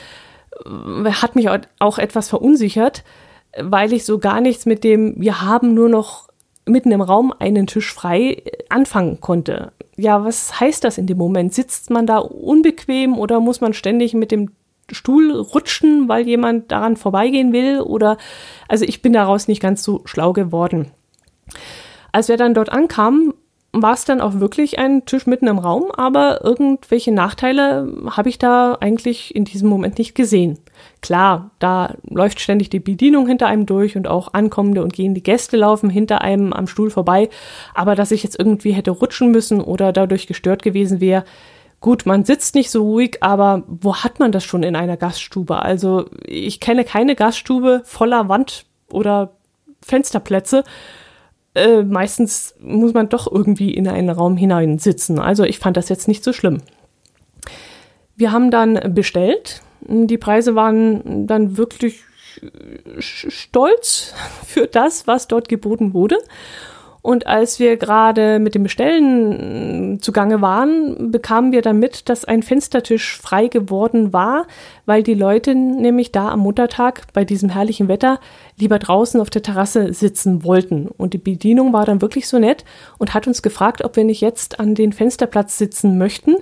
Äh, 0.63 1.09
hat 1.09 1.35
mich 1.35 1.49
auch 1.79 1.97
etwas 1.97 2.29
verunsichert, 2.29 3.03
weil 3.59 3.93
ich 3.93 4.05
so 4.05 4.19
gar 4.19 4.41
nichts 4.41 4.67
mit 4.67 4.83
dem, 4.83 5.15
wir 5.17 5.41
haben 5.41 5.73
nur 5.73 5.89
noch 5.89 6.29
mitten 6.67 6.91
im 6.91 7.01
Raum 7.01 7.33
einen 7.37 7.65
Tisch 7.65 7.93
frei 7.93 8.43
äh, 8.45 8.51
anfangen 8.69 9.19
konnte. 9.19 9.71
Ja, 9.97 10.23
was 10.23 10.59
heißt 10.59 10.83
das 10.83 10.99
in 10.99 11.07
dem 11.07 11.17
Moment? 11.17 11.53
Sitzt 11.53 11.89
man 11.89 12.05
da 12.05 12.19
unbequem 12.19 13.17
oder 13.17 13.39
muss 13.39 13.61
man 13.61 13.73
ständig 13.73 14.13
mit 14.13 14.31
dem 14.31 14.51
Stuhl 14.91 15.31
rutschen, 15.31 16.07
weil 16.07 16.27
jemand 16.27 16.71
daran 16.71 16.97
vorbeigehen 16.97 17.53
will? 17.53 17.81
Oder 17.81 18.17
also 18.67 18.85
ich 18.85 19.01
bin 19.01 19.13
daraus 19.13 19.47
nicht 19.47 19.61
ganz 19.61 19.83
so 19.83 20.01
schlau 20.05 20.33
geworden. 20.33 20.91
Als 22.11 22.29
wir 22.29 22.37
dann 22.37 22.53
dort 22.53 22.71
ankamen, 22.71 23.33
war 23.81 23.93
es 23.93 24.05
dann 24.05 24.21
auch 24.21 24.39
wirklich 24.39 24.79
ein 24.79 25.05
Tisch 25.05 25.27
mitten 25.27 25.47
im 25.47 25.59
Raum, 25.59 25.91
aber 25.91 26.43
irgendwelche 26.43 27.11
Nachteile 27.11 27.93
habe 28.09 28.29
ich 28.29 28.39
da 28.39 28.77
eigentlich 28.79 29.35
in 29.35 29.43
diesem 29.43 29.67
Moment 29.67 29.97
nicht 29.97 30.15
gesehen. 30.15 30.59
Klar, 31.01 31.51
da 31.59 31.95
läuft 32.09 32.39
ständig 32.39 32.69
die 32.69 32.79
Bedienung 32.79 33.27
hinter 33.27 33.47
einem 33.47 33.65
durch 33.65 33.97
und 33.97 34.07
auch 34.07 34.33
ankommende 34.33 34.81
und 34.81 34.93
gehende 34.93 35.19
Gäste 35.19 35.57
laufen 35.57 35.89
hinter 35.89 36.21
einem 36.21 36.53
am 36.53 36.67
Stuhl 36.67 36.89
vorbei, 36.89 37.29
aber 37.73 37.95
dass 37.95 38.11
ich 38.11 38.23
jetzt 38.23 38.39
irgendwie 38.39 38.71
hätte 38.71 38.91
rutschen 38.91 39.31
müssen 39.31 39.59
oder 39.59 39.91
dadurch 39.91 40.27
gestört 40.27 40.63
gewesen 40.63 41.01
wäre, 41.01 41.25
Gut, 41.81 42.05
man 42.05 42.25
sitzt 42.25 42.55
nicht 42.55 42.71
so 42.71 42.83
ruhig, 42.83 43.17
aber 43.21 43.63
wo 43.67 43.97
hat 43.97 44.19
man 44.19 44.31
das 44.31 44.43
schon 44.43 44.63
in 44.63 44.75
einer 44.75 44.97
Gaststube? 44.97 45.61
Also 45.61 46.09
ich 46.25 46.59
kenne 46.59 46.83
keine 46.83 47.15
Gaststube 47.15 47.81
voller 47.85 48.27
Wand- 48.27 48.65
oder 48.89 49.33
Fensterplätze, 49.81 50.63
äh, 51.55 51.83
meistens 51.83 52.53
muss 52.59 52.93
man 52.93 53.09
doch 53.09 53.31
irgendwie 53.31 53.73
in 53.73 53.88
einen 53.88 54.09
Raum 54.09 54.35
hinein 54.35 54.77
sitzen. 54.77 55.19
Also 55.19 55.43
ich 55.43 55.57
fand 55.57 55.77
das 55.77 55.89
jetzt 55.89 56.07
nicht 56.07 56.23
so 56.23 56.33
schlimm. 56.33 56.61
Wir 58.17 58.31
haben 58.31 58.51
dann 58.51 58.93
bestellt. 58.93 59.61
Die 59.88 60.17
Preise 60.17 60.55
waren 60.55 61.27
dann 61.27 61.57
wirklich 61.57 62.03
stolz 62.99 64.13
für 64.45 64.67
das, 64.67 65.07
was 65.07 65.27
dort 65.27 65.47
geboten 65.47 65.93
wurde. 65.93 66.17
Und 67.05 67.27
als 67.27 67.59
wir 67.59 67.77
gerade 67.77 68.39
mit 68.39 68.55
dem 68.55 68.63
Bestellen 68.63 70.01
zugange 70.01 70.41
waren, 70.41 71.11
bekamen 71.11 71.51
wir 71.51 71.61
dann 71.61 71.77
mit, 71.77 72.09
dass 72.09 72.25
ein 72.25 72.41
Fenstertisch 72.41 73.21
frei 73.21 73.47
geworden 73.47 74.11
war, 74.11 74.47
weil 74.87 75.03
die 75.03 75.13
Leute 75.13 75.53
nämlich 75.53 76.11
da 76.11 76.29
am 76.29 76.39
Muttertag 76.39 77.03
bei 77.13 77.23
diesem 77.23 77.49
herrlichen 77.49 77.89
Wetter 77.89 78.19
lieber 78.57 78.79
draußen 78.79 79.21
auf 79.21 79.29
der 79.29 79.43
Terrasse 79.43 79.93
sitzen 79.93 80.43
wollten. 80.43 80.87
Und 80.87 81.13
die 81.13 81.19
Bedienung 81.19 81.73
war 81.73 81.85
dann 81.85 82.01
wirklich 82.01 82.27
so 82.27 82.39
nett 82.39 82.65
und 82.97 83.13
hat 83.13 83.27
uns 83.27 83.43
gefragt, 83.43 83.85
ob 83.85 83.97
wir 83.97 84.03
nicht 84.03 84.21
jetzt 84.21 84.59
an 84.59 84.73
den 84.73 84.91
Fensterplatz 84.91 85.59
sitzen 85.59 85.99
möchten. 85.99 86.37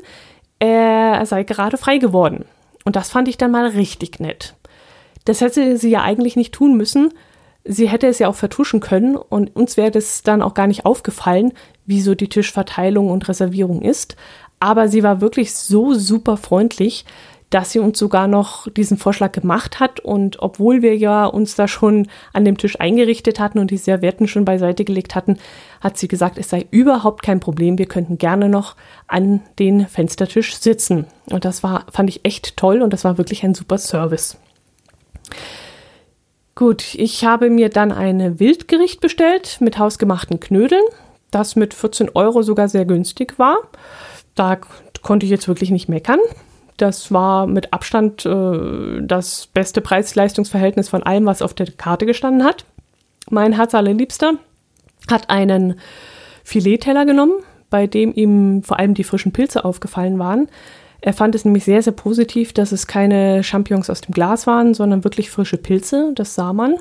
Er 0.59 1.25
sei 1.25 1.43
gerade 1.43 1.75
frei 1.75 1.97
geworden. 1.97 2.45
Und 2.85 2.95
das 2.95 3.09
fand 3.09 3.27
ich 3.27 3.37
dann 3.37 3.51
mal 3.51 3.67
richtig 3.67 4.21
nett. 4.21 4.55
Das 5.25 5.41
hätte 5.41 5.75
sie 5.75 5.89
ja 5.89 6.03
eigentlich 6.03 6.37
nicht 6.37 6.53
tun 6.53 6.77
müssen, 6.77 7.11
sie 7.65 7.87
hätte 7.87 8.07
es 8.07 8.19
ja 8.19 8.27
auch 8.27 8.35
vertuschen 8.35 8.79
können 8.79 9.15
und 9.15 9.55
uns 9.55 9.77
wäre 9.77 9.91
das 9.91 10.23
dann 10.23 10.41
auch 10.41 10.53
gar 10.53 10.67
nicht 10.67 10.85
aufgefallen, 10.85 11.53
wieso 11.85 12.15
die 12.15 12.29
Tischverteilung 12.29 13.09
und 13.09 13.27
Reservierung 13.27 13.81
ist. 13.81 14.15
Aber 14.59 14.87
sie 14.87 15.03
war 15.03 15.21
wirklich 15.21 15.53
so 15.53 15.93
super 15.93 16.37
freundlich, 16.37 17.05
dass 17.53 17.71
sie 17.71 17.79
uns 17.79 17.99
sogar 17.99 18.27
noch 18.27 18.67
diesen 18.71 18.97
Vorschlag 18.97 19.31
gemacht 19.31 19.79
hat. 19.79 19.99
Und 19.99 20.41
obwohl 20.41 20.81
wir 20.81 20.97
ja 20.97 21.25
uns 21.25 21.55
da 21.55 21.67
schon 21.67 22.07
an 22.31 22.45
dem 22.45 22.57
Tisch 22.57 22.79
eingerichtet 22.79 23.39
hatten 23.39 23.59
und 23.59 23.69
die 23.69 23.77
Servietten 23.77 24.27
schon 24.27 24.43
beiseite 24.43 24.83
gelegt 24.83 25.13
hatten, 25.13 25.37
hat 25.79 25.97
sie 25.97 26.07
gesagt, 26.07 26.39
es 26.39 26.49
sei 26.49 26.65
überhaupt 26.71 27.21
kein 27.21 27.39
Problem. 27.39 27.77
Wir 27.77 27.85
könnten 27.85 28.17
gerne 28.17 28.49
noch 28.49 28.75
an 29.07 29.41
den 29.59 29.87
Fenstertisch 29.87 30.55
sitzen. 30.55 31.05
Und 31.29 31.45
das 31.45 31.61
war, 31.61 31.85
fand 31.91 32.09
ich 32.09 32.25
echt 32.25 32.57
toll 32.57 32.81
und 32.81 32.91
das 32.91 33.03
war 33.03 33.19
wirklich 33.19 33.43
ein 33.43 33.53
super 33.53 33.77
Service. 33.77 34.37
Gut, 36.55 36.93
ich 36.95 37.25
habe 37.25 37.49
mir 37.49 37.69
dann 37.69 37.91
ein 37.91 38.39
Wildgericht 38.39 39.01
bestellt 39.01 39.57
mit 39.59 39.79
hausgemachten 39.79 40.39
Knödeln, 40.39 40.83
das 41.31 41.55
mit 41.55 41.73
14 41.73 42.11
Euro 42.13 42.43
sogar 42.43 42.69
sehr 42.69 42.85
günstig 42.85 43.39
war. 43.39 43.57
Da 44.35 44.59
konnte 45.01 45.25
ich 45.25 45.31
jetzt 45.31 45.47
wirklich 45.47 45.71
nicht 45.71 45.89
meckern. 45.89 46.19
Das 46.77 47.11
war 47.11 47.47
mit 47.47 47.73
Abstand 47.73 48.25
äh, 48.25 49.01
das 49.01 49.47
beste 49.47 49.81
Preis-Leistungs-Verhältnis 49.81 50.89
von 50.89 51.03
allem, 51.03 51.25
was 51.25 51.41
auf 51.41 51.53
der 51.53 51.71
Karte 51.71 52.05
gestanden 52.05 52.43
hat. 52.43 52.65
Mein 53.29 53.53
Herz 53.53 53.73
allerliebster 53.73 54.33
hat 55.09 55.29
einen 55.29 55.79
Filetteller 56.43 57.05
genommen, 57.05 57.43
bei 57.69 57.87
dem 57.87 58.13
ihm 58.13 58.63
vor 58.63 58.79
allem 58.79 58.93
die 58.93 59.03
frischen 59.03 59.33
Pilze 59.33 59.65
aufgefallen 59.65 60.19
waren. 60.19 60.49
Er 61.05 61.11
fand 61.11 61.35
es 61.35 61.43
nämlich 61.43 61.65
sehr, 61.65 61.83
sehr 61.83 61.91
positiv, 61.91 62.53
dass 62.53 62.71
es 62.71 62.87
keine 62.87 63.43
Champignons 63.43 63.89
aus 63.89 63.99
dem 63.99 64.13
Glas 64.13 64.47
waren, 64.47 64.73
sondern 64.73 65.03
wirklich 65.03 65.29
frische 65.29 65.57
Pilze. 65.57 66.13
Das 66.15 66.33
sah 66.33 66.53
man. 66.53 66.75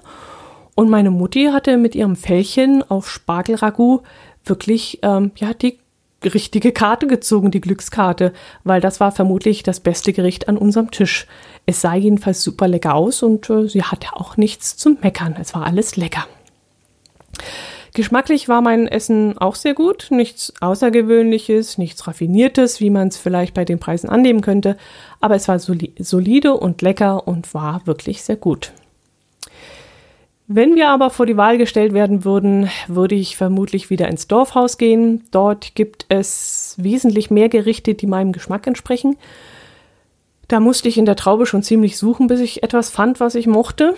Und 0.76 0.88
meine 0.90 1.10
Mutti 1.10 1.46
hatte 1.46 1.76
mit 1.76 1.96
ihrem 1.96 2.14
Fällchen 2.14 2.88
auf 2.88 3.10
Spargelragout 3.10 4.02
wirklich 4.44 5.00
ähm, 5.02 5.32
ja, 5.34 5.52
die 5.54 5.80
richtige 6.22 6.70
Karte 6.70 7.08
gezogen, 7.08 7.50
die 7.50 7.60
Glückskarte, 7.60 8.32
weil 8.62 8.80
das 8.80 9.00
war 9.00 9.10
vermutlich 9.10 9.64
das 9.64 9.80
beste 9.80 10.12
Gericht 10.12 10.48
an 10.48 10.56
unserem 10.56 10.92
Tisch. 10.92 11.26
Es 11.66 11.80
sah 11.80 11.96
jedenfalls 11.96 12.44
super 12.44 12.68
lecker 12.68 12.94
aus 12.94 13.24
und 13.24 13.50
äh, 13.50 13.68
sie 13.68 13.82
hatte 13.82 14.12
auch 14.12 14.36
nichts 14.36 14.76
zum 14.76 14.98
Meckern. 15.02 15.34
Es 15.40 15.52
war 15.52 15.66
alles 15.66 15.96
lecker. 15.96 16.28
Geschmacklich 17.94 18.48
war 18.48 18.62
mein 18.62 18.88
Essen 18.88 19.36
auch 19.36 19.54
sehr 19.54 19.74
gut. 19.74 20.06
Nichts 20.10 20.54
Außergewöhnliches, 20.60 21.76
nichts 21.76 22.06
Raffiniertes, 22.06 22.80
wie 22.80 22.88
man 22.88 23.08
es 23.08 23.18
vielleicht 23.18 23.52
bei 23.52 23.66
den 23.66 23.78
Preisen 23.78 24.08
annehmen 24.08 24.40
könnte. 24.40 24.78
Aber 25.20 25.34
es 25.34 25.46
war 25.46 25.58
solide 25.58 26.54
und 26.54 26.80
lecker 26.80 27.28
und 27.28 27.52
war 27.52 27.86
wirklich 27.86 28.22
sehr 28.22 28.36
gut. 28.36 28.72
Wenn 30.46 30.74
wir 30.74 30.88
aber 30.88 31.10
vor 31.10 31.26
die 31.26 31.36
Wahl 31.36 31.58
gestellt 31.58 31.92
werden 31.92 32.24
würden, 32.24 32.70
würde 32.88 33.14
ich 33.14 33.36
vermutlich 33.36 33.90
wieder 33.90 34.08
ins 34.08 34.26
Dorfhaus 34.26 34.78
gehen. 34.78 35.24
Dort 35.30 35.74
gibt 35.74 36.06
es 36.08 36.74
wesentlich 36.78 37.30
mehr 37.30 37.50
Gerichte, 37.50 37.94
die 37.94 38.06
meinem 38.06 38.32
Geschmack 38.32 38.66
entsprechen. 38.66 39.16
Da 40.48 40.60
musste 40.60 40.88
ich 40.88 40.98
in 40.98 41.06
der 41.06 41.16
Traube 41.16 41.46
schon 41.46 41.62
ziemlich 41.62 41.96
suchen, 41.98 42.26
bis 42.26 42.40
ich 42.40 42.62
etwas 42.62 42.90
fand, 42.90 43.20
was 43.20 43.34
ich 43.34 43.46
mochte 43.46 43.94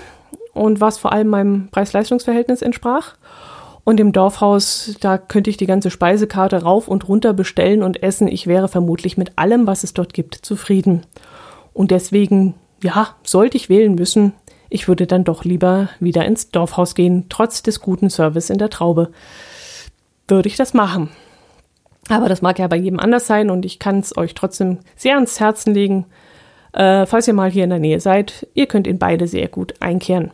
und 0.53 0.81
was 0.81 0.99
vor 0.99 1.13
allem 1.13 1.29
meinem 1.29 1.69
Preis-Leistungs-Verhältnis 1.71 2.61
entsprach. 2.61 3.15
Und 3.85 4.01
im 4.01 4.13
Dorfhaus, 4.13 4.97
da 5.01 5.19
könnte 5.19 5.51
ich 5.51 5.59
die 5.59 5.67
ganze 5.67 5.91
Speisekarte 5.91 6.63
rauf 6.63 6.89
und 6.89 7.07
runter 7.07 7.35
bestellen 7.35 7.83
und 7.83 8.03
essen. 8.03 8.29
Ich 8.29 8.47
wäre 8.47 8.69
vermutlich 8.69 9.19
mit 9.19 9.39
allem, 9.39 9.67
was 9.67 9.85
es 9.85 9.93
dort 9.93 10.15
gibt, 10.15 10.35
zufrieden. 10.35 11.03
Und 11.75 11.91
deswegen, 11.91 12.55
ja, 12.83 13.15
sollte 13.25 13.59
ich 13.59 13.69
wählen 13.69 13.95
müssen, 13.95 14.33
ich 14.71 14.89
würde 14.89 15.07
dann 15.07 15.23
doch 15.23 15.45
lieber 15.45 15.91
wieder 16.01 16.25
ins 16.25 16.51
Dorfhaus 16.51 16.95
gehen, 16.95 17.27
trotz 17.29 17.63
des 17.63 17.81
guten 17.81 18.11
Service 18.11 18.51
in 18.51 18.59
der 18.59 18.71
Traube. 18.71 19.13
Würde 20.27 20.49
ich 20.49 20.57
das 20.57 20.75
machen. 20.75 21.11
Aber 22.09 22.29
das 22.29 22.43
mag 22.43 22.59
ja 22.59 22.67
bei 22.67 22.77
jedem 22.77 22.99
anders 22.99 23.27
sein 23.27 23.51
und 23.51 23.65
ich 23.65 23.79
kann 23.79 24.01
es 24.01 24.17
euch 24.17 24.35
trotzdem 24.35 24.79
sehr 24.97 25.15
ans 25.15 25.39
Herzen 25.39 25.75
legen. 25.75 26.07
Äh, 26.73 27.07
falls 27.07 27.29
ihr 27.29 27.35
mal 27.35 27.51
hier 27.51 27.65
in 27.65 27.71
der 27.71 27.79
Nähe 27.79 28.01
seid, 28.01 28.49
ihr 28.55 28.67
könnt 28.67 28.87
in 28.87 28.99
beide 28.99 29.29
sehr 29.29 29.49
gut 29.49 29.75
einkehren. 29.81 30.33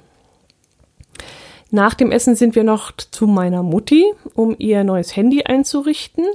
Nach 1.71 1.95
dem 1.95 2.11
Essen 2.11 2.35
sind 2.35 2.57
wir 2.57 2.65
noch 2.65 2.93
zu 2.93 3.27
meiner 3.27 3.63
Mutti, 3.63 4.05
um 4.35 4.57
ihr 4.59 4.83
neues 4.83 5.15
Handy 5.15 5.45
einzurichten 5.45 6.27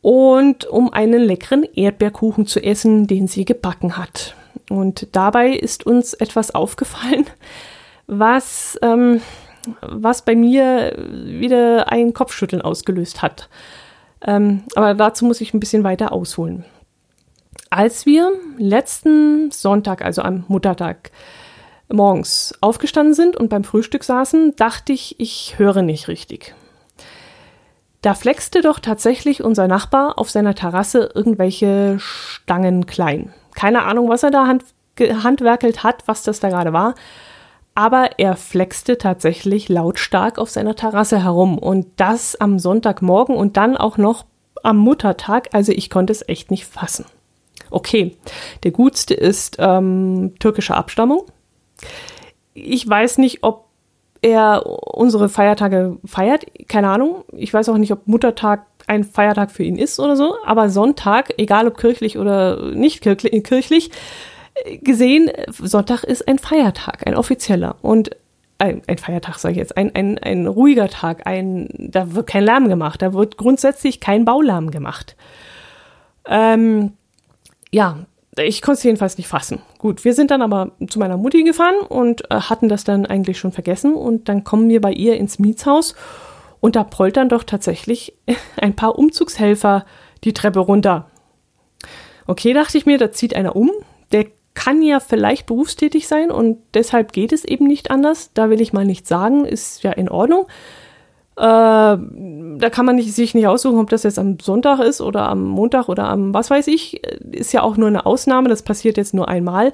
und 0.00 0.66
um 0.66 0.92
einen 0.92 1.20
leckeren 1.20 1.62
Erdbeerkuchen 1.62 2.46
zu 2.46 2.62
essen, 2.62 3.06
den 3.06 3.28
sie 3.28 3.44
gebacken 3.44 3.96
hat. 3.96 4.34
Und 4.68 5.08
dabei 5.12 5.50
ist 5.50 5.86
uns 5.86 6.12
etwas 6.14 6.54
aufgefallen, 6.54 7.26
was, 8.06 8.78
ähm, 8.82 9.20
was 9.80 10.22
bei 10.24 10.34
mir 10.34 10.94
wieder 10.96 11.90
ein 11.90 12.12
Kopfschütteln 12.12 12.62
ausgelöst 12.62 13.22
hat. 13.22 13.48
Ähm, 14.26 14.64
aber 14.74 14.94
dazu 14.94 15.24
muss 15.24 15.40
ich 15.40 15.54
ein 15.54 15.60
bisschen 15.60 15.84
weiter 15.84 16.12
ausholen. 16.12 16.64
Als 17.70 18.06
wir 18.06 18.32
letzten 18.56 19.50
Sonntag, 19.50 20.02
also 20.02 20.22
am 20.22 20.44
Muttertag, 20.48 21.10
morgens 21.88 22.54
aufgestanden 22.60 23.14
sind 23.14 23.36
und 23.36 23.48
beim 23.48 23.64
Frühstück 23.64 24.04
saßen, 24.04 24.56
dachte 24.56 24.92
ich, 24.92 25.18
ich 25.18 25.58
höre 25.58 25.82
nicht 25.82 26.08
richtig. 26.08 26.54
Da 28.02 28.14
flexte 28.14 28.60
doch 28.60 28.78
tatsächlich 28.78 29.42
unser 29.42 29.66
Nachbar 29.66 30.18
auf 30.18 30.30
seiner 30.30 30.54
Terrasse 30.54 31.10
irgendwelche 31.14 31.96
Stangen 31.98 32.86
klein. 32.86 33.32
Keine 33.54 33.84
Ahnung, 33.84 34.08
was 34.08 34.22
er 34.22 34.30
da 34.30 34.46
hand, 34.46 34.64
handwerkelt 34.98 35.82
hat, 35.82 36.04
was 36.06 36.22
das 36.22 36.38
da 36.38 36.48
gerade 36.48 36.72
war. 36.72 36.94
Aber 37.74 38.18
er 38.18 38.36
flexte 38.36 38.98
tatsächlich 38.98 39.68
lautstark 39.68 40.38
auf 40.38 40.50
seiner 40.50 40.76
Terrasse 40.76 41.22
herum. 41.22 41.58
Und 41.58 41.86
das 41.96 42.36
am 42.36 42.58
Sonntagmorgen 42.58 43.36
und 43.36 43.56
dann 43.56 43.76
auch 43.76 43.98
noch 43.98 44.26
am 44.62 44.78
Muttertag. 44.78 45.48
Also 45.52 45.72
ich 45.72 45.90
konnte 45.90 46.12
es 46.12 46.26
echt 46.28 46.50
nicht 46.50 46.66
fassen. 46.66 47.04
Okay, 47.70 48.16
der 48.62 48.70
Gutste 48.70 49.14
ist 49.14 49.56
ähm, 49.58 50.34
türkischer 50.38 50.76
Abstammung. 50.76 51.24
Ich 52.54 52.88
weiß 52.88 53.18
nicht, 53.18 53.42
ob 53.42 53.66
er 54.20 54.66
unsere 54.66 55.28
Feiertage 55.28 55.98
feiert. 56.04 56.46
Keine 56.68 56.88
Ahnung. 56.88 57.24
Ich 57.32 57.52
weiß 57.54 57.68
auch 57.68 57.78
nicht, 57.78 57.92
ob 57.92 58.06
Muttertag 58.06 58.66
ein 58.86 59.04
Feiertag 59.04 59.50
für 59.50 59.62
ihn 59.62 59.76
ist 59.76 60.00
oder 60.00 60.16
so. 60.16 60.36
Aber 60.44 60.70
Sonntag, 60.70 61.34
egal 61.38 61.68
ob 61.68 61.78
kirchlich 61.78 62.18
oder 62.18 62.72
nicht 62.72 63.02
kirchlich, 63.02 63.90
gesehen, 64.82 65.30
Sonntag 65.48 66.04
ist 66.04 66.26
ein 66.26 66.38
Feiertag, 66.38 67.06
ein 67.06 67.14
offizieller. 67.14 67.76
Und 67.82 68.10
ein, 68.58 68.82
ein 68.86 68.98
Feiertag, 68.98 69.38
sage 69.38 69.52
ich 69.52 69.58
jetzt, 69.58 69.76
ein, 69.76 69.94
ein, 69.94 70.18
ein 70.18 70.46
ruhiger 70.46 70.88
Tag, 70.88 71.26
ein, 71.26 71.68
da 71.78 72.14
wird 72.14 72.26
kein 72.26 72.44
Lärm 72.44 72.68
gemacht, 72.68 73.00
da 73.02 73.12
wird 73.12 73.36
grundsätzlich 73.36 74.00
kein 74.00 74.24
Baulärm 74.24 74.70
gemacht. 74.70 75.16
Ähm, 76.26 76.94
ja, 77.70 77.98
ich 78.38 78.62
konnte 78.62 78.78
es 78.78 78.84
jedenfalls 78.84 79.18
nicht 79.18 79.28
fassen. 79.28 79.60
Gut, 79.78 80.04
wir 80.04 80.14
sind 80.14 80.30
dann 80.30 80.42
aber 80.42 80.72
zu 80.88 80.98
meiner 80.98 81.16
Mutti 81.16 81.42
gefahren 81.44 81.76
und 81.88 82.30
äh, 82.30 82.36
hatten 82.36 82.68
das 82.68 82.84
dann 82.84 83.06
eigentlich 83.06 83.38
schon 83.38 83.52
vergessen. 83.52 83.94
Und 83.94 84.28
dann 84.28 84.44
kommen 84.44 84.68
wir 84.68 84.80
bei 84.80 84.92
ihr 84.92 85.16
ins 85.16 85.38
Mietshaus 85.38 85.94
und 86.60 86.76
da 86.76 86.84
poltern 86.84 87.28
doch 87.28 87.44
tatsächlich 87.44 88.14
ein 88.60 88.76
paar 88.76 88.98
Umzugshelfer 88.98 89.84
die 90.24 90.32
Treppe 90.32 90.60
runter. 90.60 91.10
Okay, 92.26 92.52
dachte 92.52 92.78
ich 92.78 92.86
mir, 92.86 92.98
da 92.98 93.10
zieht 93.10 93.34
einer 93.34 93.56
um. 93.56 93.70
Der 94.12 94.26
kann 94.54 94.82
ja 94.82 95.00
vielleicht 95.00 95.46
berufstätig 95.46 96.08
sein 96.08 96.30
und 96.30 96.58
deshalb 96.74 97.12
geht 97.12 97.32
es 97.32 97.44
eben 97.44 97.66
nicht 97.66 97.90
anders. 97.90 98.32
Da 98.34 98.50
will 98.50 98.60
ich 98.60 98.72
mal 98.72 98.84
nichts 98.84 99.08
sagen, 99.08 99.44
ist 99.44 99.82
ja 99.82 99.92
in 99.92 100.08
Ordnung. 100.08 100.46
Äh, 101.38 101.40
da 101.40 102.70
kann 102.70 102.84
man 102.84 102.96
nicht, 102.96 103.14
sich 103.14 103.32
nicht 103.32 103.46
aussuchen, 103.46 103.78
ob 103.78 103.90
das 103.90 104.02
jetzt 104.02 104.18
am 104.18 104.40
Sonntag 104.40 104.80
ist 104.80 105.00
oder 105.00 105.28
am 105.28 105.44
Montag 105.44 105.88
oder 105.88 106.08
am 106.08 106.34
was 106.34 106.50
weiß 106.50 106.66
ich. 106.66 107.00
Ist 107.30 107.52
ja 107.52 107.62
auch 107.62 107.76
nur 107.76 107.86
eine 107.86 108.06
Ausnahme, 108.06 108.48
das 108.48 108.62
passiert 108.62 108.96
jetzt 108.96 109.14
nur 109.14 109.28
einmal. 109.28 109.72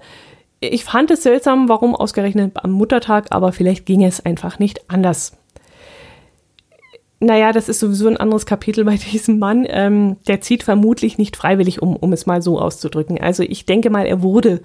Ich 0.60 0.84
fand 0.84 1.10
es 1.10 1.22
seltsam, 1.22 1.70
warum 1.70 1.94
ausgerechnet 1.96 2.52
am 2.62 2.72
Muttertag, 2.72 3.26
aber 3.30 3.52
vielleicht 3.52 3.86
ging 3.86 4.04
es 4.04 4.24
einfach 4.24 4.58
nicht 4.58 4.90
anders. 4.90 5.38
Naja, 7.20 7.52
das 7.52 7.70
ist 7.70 7.80
sowieso 7.80 8.08
ein 8.08 8.18
anderes 8.18 8.44
Kapitel 8.44 8.84
bei 8.84 8.96
diesem 9.12 9.38
Mann. 9.38 9.66
Ähm, 9.66 10.16
der 10.28 10.42
zieht 10.42 10.64
vermutlich 10.64 11.16
nicht 11.16 11.36
freiwillig 11.36 11.80
um, 11.80 11.96
um 11.96 12.12
es 12.12 12.26
mal 12.26 12.42
so 12.42 12.60
auszudrücken. 12.60 13.18
Also 13.18 13.42
ich 13.42 13.64
denke 13.64 13.88
mal, 13.88 14.04
er 14.04 14.22
wurde 14.22 14.60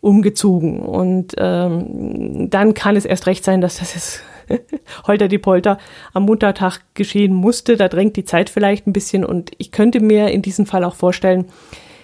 umgezogen. 0.00 0.80
Und 0.80 1.34
ähm, 1.38 2.50
dann 2.50 2.74
kann 2.74 2.96
es 2.96 3.04
erst 3.04 3.26
recht 3.28 3.44
sein, 3.44 3.60
dass 3.60 3.78
das 3.78 3.94
jetzt 3.94 4.22
Holter 5.06 5.28
die 5.28 5.38
Polter 5.38 5.78
am 6.12 6.24
Muttertag 6.24 6.80
geschehen 6.94 7.34
musste. 7.34 7.76
Da 7.76 7.88
drängt 7.88 8.16
die 8.16 8.24
Zeit 8.24 8.50
vielleicht 8.50 8.86
ein 8.86 8.92
bisschen 8.92 9.24
und 9.24 9.52
ich 9.58 9.72
könnte 9.72 10.00
mir 10.00 10.28
in 10.28 10.42
diesem 10.42 10.66
Fall 10.66 10.84
auch 10.84 10.94
vorstellen, 10.94 11.46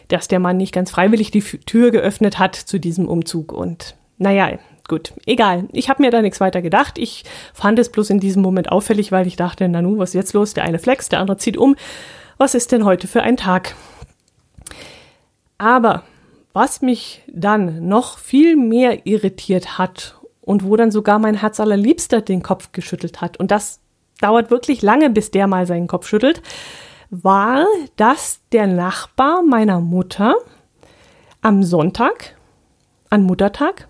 dass 0.08 0.28
der 0.28 0.38
Mann 0.38 0.56
nicht 0.56 0.72
ganz 0.72 0.90
freiwillig 0.90 1.30
die 1.30 1.42
Tür 1.42 1.90
geöffnet 1.90 2.38
hat 2.38 2.54
zu 2.54 2.78
diesem 2.78 3.08
Umzug. 3.08 3.52
Und 3.52 3.96
naja, 4.18 4.58
gut, 4.88 5.12
egal. 5.26 5.68
Ich 5.72 5.88
habe 5.88 6.02
mir 6.02 6.10
da 6.10 6.22
nichts 6.22 6.40
weiter 6.40 6.62
gedacht. 6.62 6.98
Ich 6.98 7.24
fand 7.52 7.78
es 7.78 7.90
bloß 7.90 8.10
in 8.10 8.20
diesem 8.20 8.42
Moment 8.42 8.70
auffällig, 8.70 9.12
weil 9.12 9.26
ich 9.26 9.36
dachte, 9.36 9.68
Nanu, 9.68 9.98
was 9.98 10.10
ist 10.10 10.14
jetzt 10.14 10.32
los? 10.32 10.54
Der 10.54 10.64
eine 10.64 10.78
flex, 10.78 11.08
der 11.08 11.20
andere 11.20 11.38
zieht 11.38 11.56
um. 11.56 11.76
Was 12.38 12.54
ist 12.54 12.72
denn 12.72 12.84
heute 12.84 13.08
für 13.08 13.22
ein 13.22 13.36
Tag? 13.36 13.74
Aber 15.58 16.04
was 16.52 16.82
mich 16.82 17.22
dann 17.28 17.88
noch 17.88 18.18
viel 18.18 18.56
mehr 18.56 19.06
irritiert 19.06 19.78
hat 19.78 20.16
und 20.46 20.64
wo 20.64 20.76
dann 20.76 20.90
sogar 20.90 21.18
mein 21.18 21.34
Herz 21.34 21.60
allerliebster 21.60 22.22
den 22.22 22.42
Kopf 22.42 22.70
geschüttelt 22.72 23.20
hat. 23.20 23.36
Und 23.36 23.50
das 23.50 23.80
dauert 24.20 24.50
wirklich 24.50 24.80
lange, 24.80 25.10
bis 25.10 25.30
der 25.32 25.48
mal 25.48 25.66
seinen 25.66 25.88
Kopf 25.88 26.06
schüttelt, 26.06 26.40
war, 27.10 27.66
dass 27.96 28.40
der 28.52 28.68
Nachbar 28.68 29.42
meiner 29.42 29.80
Mutter 29.80 30.36
am 31.42 31.62
Sonntag, 31.62 32.36
an 33.10 33.24
Muttertag, 33.24 33.88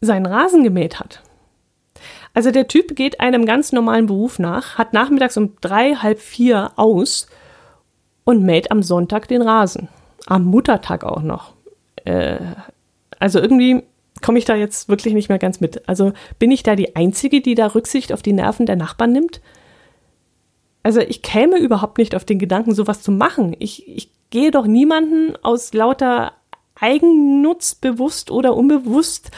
seinen 0.00 0.26
Rasen 0.26 0.62
gemäht 0.62 1.00
hat. 1.00 1.22
Also 2.32 2.52
der 2.52 2.68
Typ 2.68 2.94
geht 2.94 3.18
einem 3.18 3.46
ganz 3.46 3.72
normalen 3.72 4.06
Beruf 4.06 4.38
nach, 4.38 4.78
hat 4.78 4.92
nachmittags 4.92 5.36
um 5.36 5.56
drei, 5.60 5.96
halb 5.96 6.20
vier 6.20 6.70
aus 6.76 7.26
und 8.24 8.44
mäht 8.44 8.70
am 8.70 8.82
Sonntag 8.82 9.26
den 9.26 9.42
Rasen. 9.42 9.88
Am 10.26 10.44
Muttertag 10.44 11.02
auch 11.02 11.22
noch. 11.22 11.54
Äh, 12.04 12.38
also 13.18 13.40
irgendwie 13.40 13.82
komme 14.22 14.38
ich 14.38 14.44
da 14.44 14.54
jetzt 14.54 14.88
wirklich 14.88 15.14
nicht 15.14 15.28
mehr 15.28 15.38
ganz 15.38 15.60
mit. 15.60 15.88
Also 15.88 16.12
bin 16.38 16.50
ich 16.50 16.62
da 16.62 16.76
die 16.76 16.96
Einzige, 16.96 17.40
die 17.40 17.54
da 17.54 17.66
Rücksicht 17.68 18.12
auf 18.12 18.22
die 18.22 18.32
Nerven 18.32 18.66
der 18.66 18.76
Nachbarn 18.76 19.12
nimmt? 19.12 19.40
Also 20.82 21.00
ich 21.00 21.22
käme 21.22 21.58
überhaupt 21.58 21.98
nicht 21.98 22.14
auf 22.14 22.24
den 22.24 22.38
Gedanken, 22.38 22.74
sowas 22.74 23.02
zu 23.02 23.10
machen. 23.10 23.56
Ich, 23.58 23.88
ich 23.88 24.10
gehe 24.30 24.50
doch 24.50 24.66
niemanden 24.66 25.34
aus 25.42 25.72
lauter 25.74 26.32
Eigennutz 26.78 27.74
bewusst 27.74 28.30
oder 28.30 28.54
unbewusst 28.54 29.30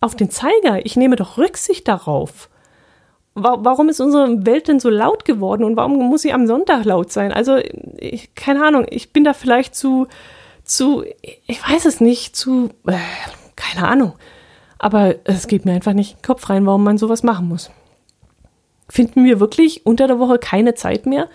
auf 0.00 0.14
den 0.14 0.30
Zeiger. 0.30 0.84
Ich 0.84 0.96
nehme 0.96 1.16
doch 1.16 1.38
Rücksicht 1.38 1.88
darauf. 1.88 2.48
Warum 3.34 3.90
ist 3.90 4.00
unsere 4.00 4.46
Welt 4.46 4.68
denn 4.68 4.80
so 4.80 4.88
laut 4.88 5.26
geworden 5.26 5.64
und 5.64 5.76
warum 5.76 5.98
muss 6.08 6.22
sie 6.22 6.32
am 6.32 6.46
Sonntag 6.46 6.86
laut 6.86 7.12
sein? 7.12 7.32
Also, 7.32 7.58
ich, 7.98 8.34
keine 8.34 8.64
Ahnung, 8.64 8.86
ich 8.88 9.12
bin 9.12 9.24
da 9.24 9.34
vielleicht 9.34 9.74
zu, 9.74 10.06
zu, 10.64 11.04
ich 11.46 11.68
weiß 11.68 11.84
es 11.84 12.00
nicht, 12.00 12.34
zu, 12.34 12.70
äh, 12.86 12.96
keine 13.56 13.88
Ahnung. 13.88 14.12
Aber 14.78 15.16
es 15.24 15.46
geht 15.46 15.64
mir 15.64 15.72
einfach 15.72 15.94
nicht 15.94 16.12
in 16.12 16.18
den 16.18 16.22
Kopf 16.22 16.48
rein, 16.50 16.66
warum 16.66 16.84
man 16.84 16.98
sowas 16.98 17.22
machen 17.22 17.48
muss. 17.48 17.70
Finden 18.88 19.24
wir 19.24 19.40
wirklich 19.40 19.84
unter 19.84 20.06
der 20.06 20.18
Woche 20.18 20.38
keine 20.38 20.74
Zeit 20.74 21.06
mehr? 21.06 21.28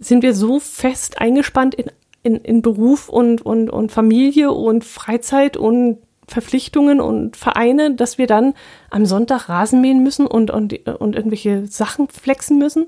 Sind 0.00 0.22
wir 0.22 0.34
so 0.34 0.58
fest 0.58 1.20
eingespannt 1.20 1.74
in, 1.74 1.90
in, 2.22 2.36
in 2.36 2.62
Beruf 2.62 3.08
und, 3.08 3.40
und, 3.42 3.70
und 3.70 3.92
Familie 3.92 4.50
und 4.50 4.84
Freizeit 4.84 5.56
und 5.56 5.98
Verpflichtungen 6.26 7.00
und 7.00 7.36
Vereine, 7.36 7.94
dass 7.94 8.18
wir 8.18 8.26
dann 8.26 8.54
am 8.90 9.06
Sonntag 9.06 9.48
Rasen 9.48 9.80
mähen 9.80 10.02
müssen 10.02 10.26
und, 10.26 10.50
und, 10.50 10.88
und 10.88 11.16
irgendwelche 11.16 11.66
Sachen 11.66 12.08
flexen 12.08 12.58
müssen? 12.58 12.86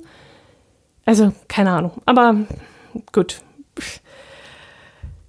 Also, 1.04 1.32
keine 1.48 1.70
Ahnung. 1.70 1.92
Aber 2.06 2.36
gut. 3.12 3.40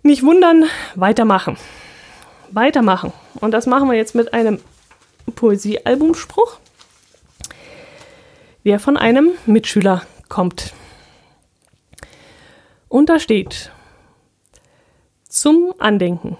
Nicht 0.04 0.24
wundern, 0.24 0.66
weitermachen 0.96 1.58
weitermachen. 2.56 3.14
Und 3.42 3.52
das 3.52 3.68
machen 3.68 3.90
wir 3.90 3.98
jetzt 3.98 4.16
mit 4.16 4.34
einem 4.34 4.60
Poesiealbumspruch, 5.36 6.60
der 8.64 8.80
von 8.80 8.98
einem 8.98 9.32
Mitschüler 9.46 10.02
kommt. 10.30 10.74
Und 12.88 13.10
da 13.10 13.20
steht 13.20 13.72
zum 15.28 15.74
Andenken. 15.80 16.38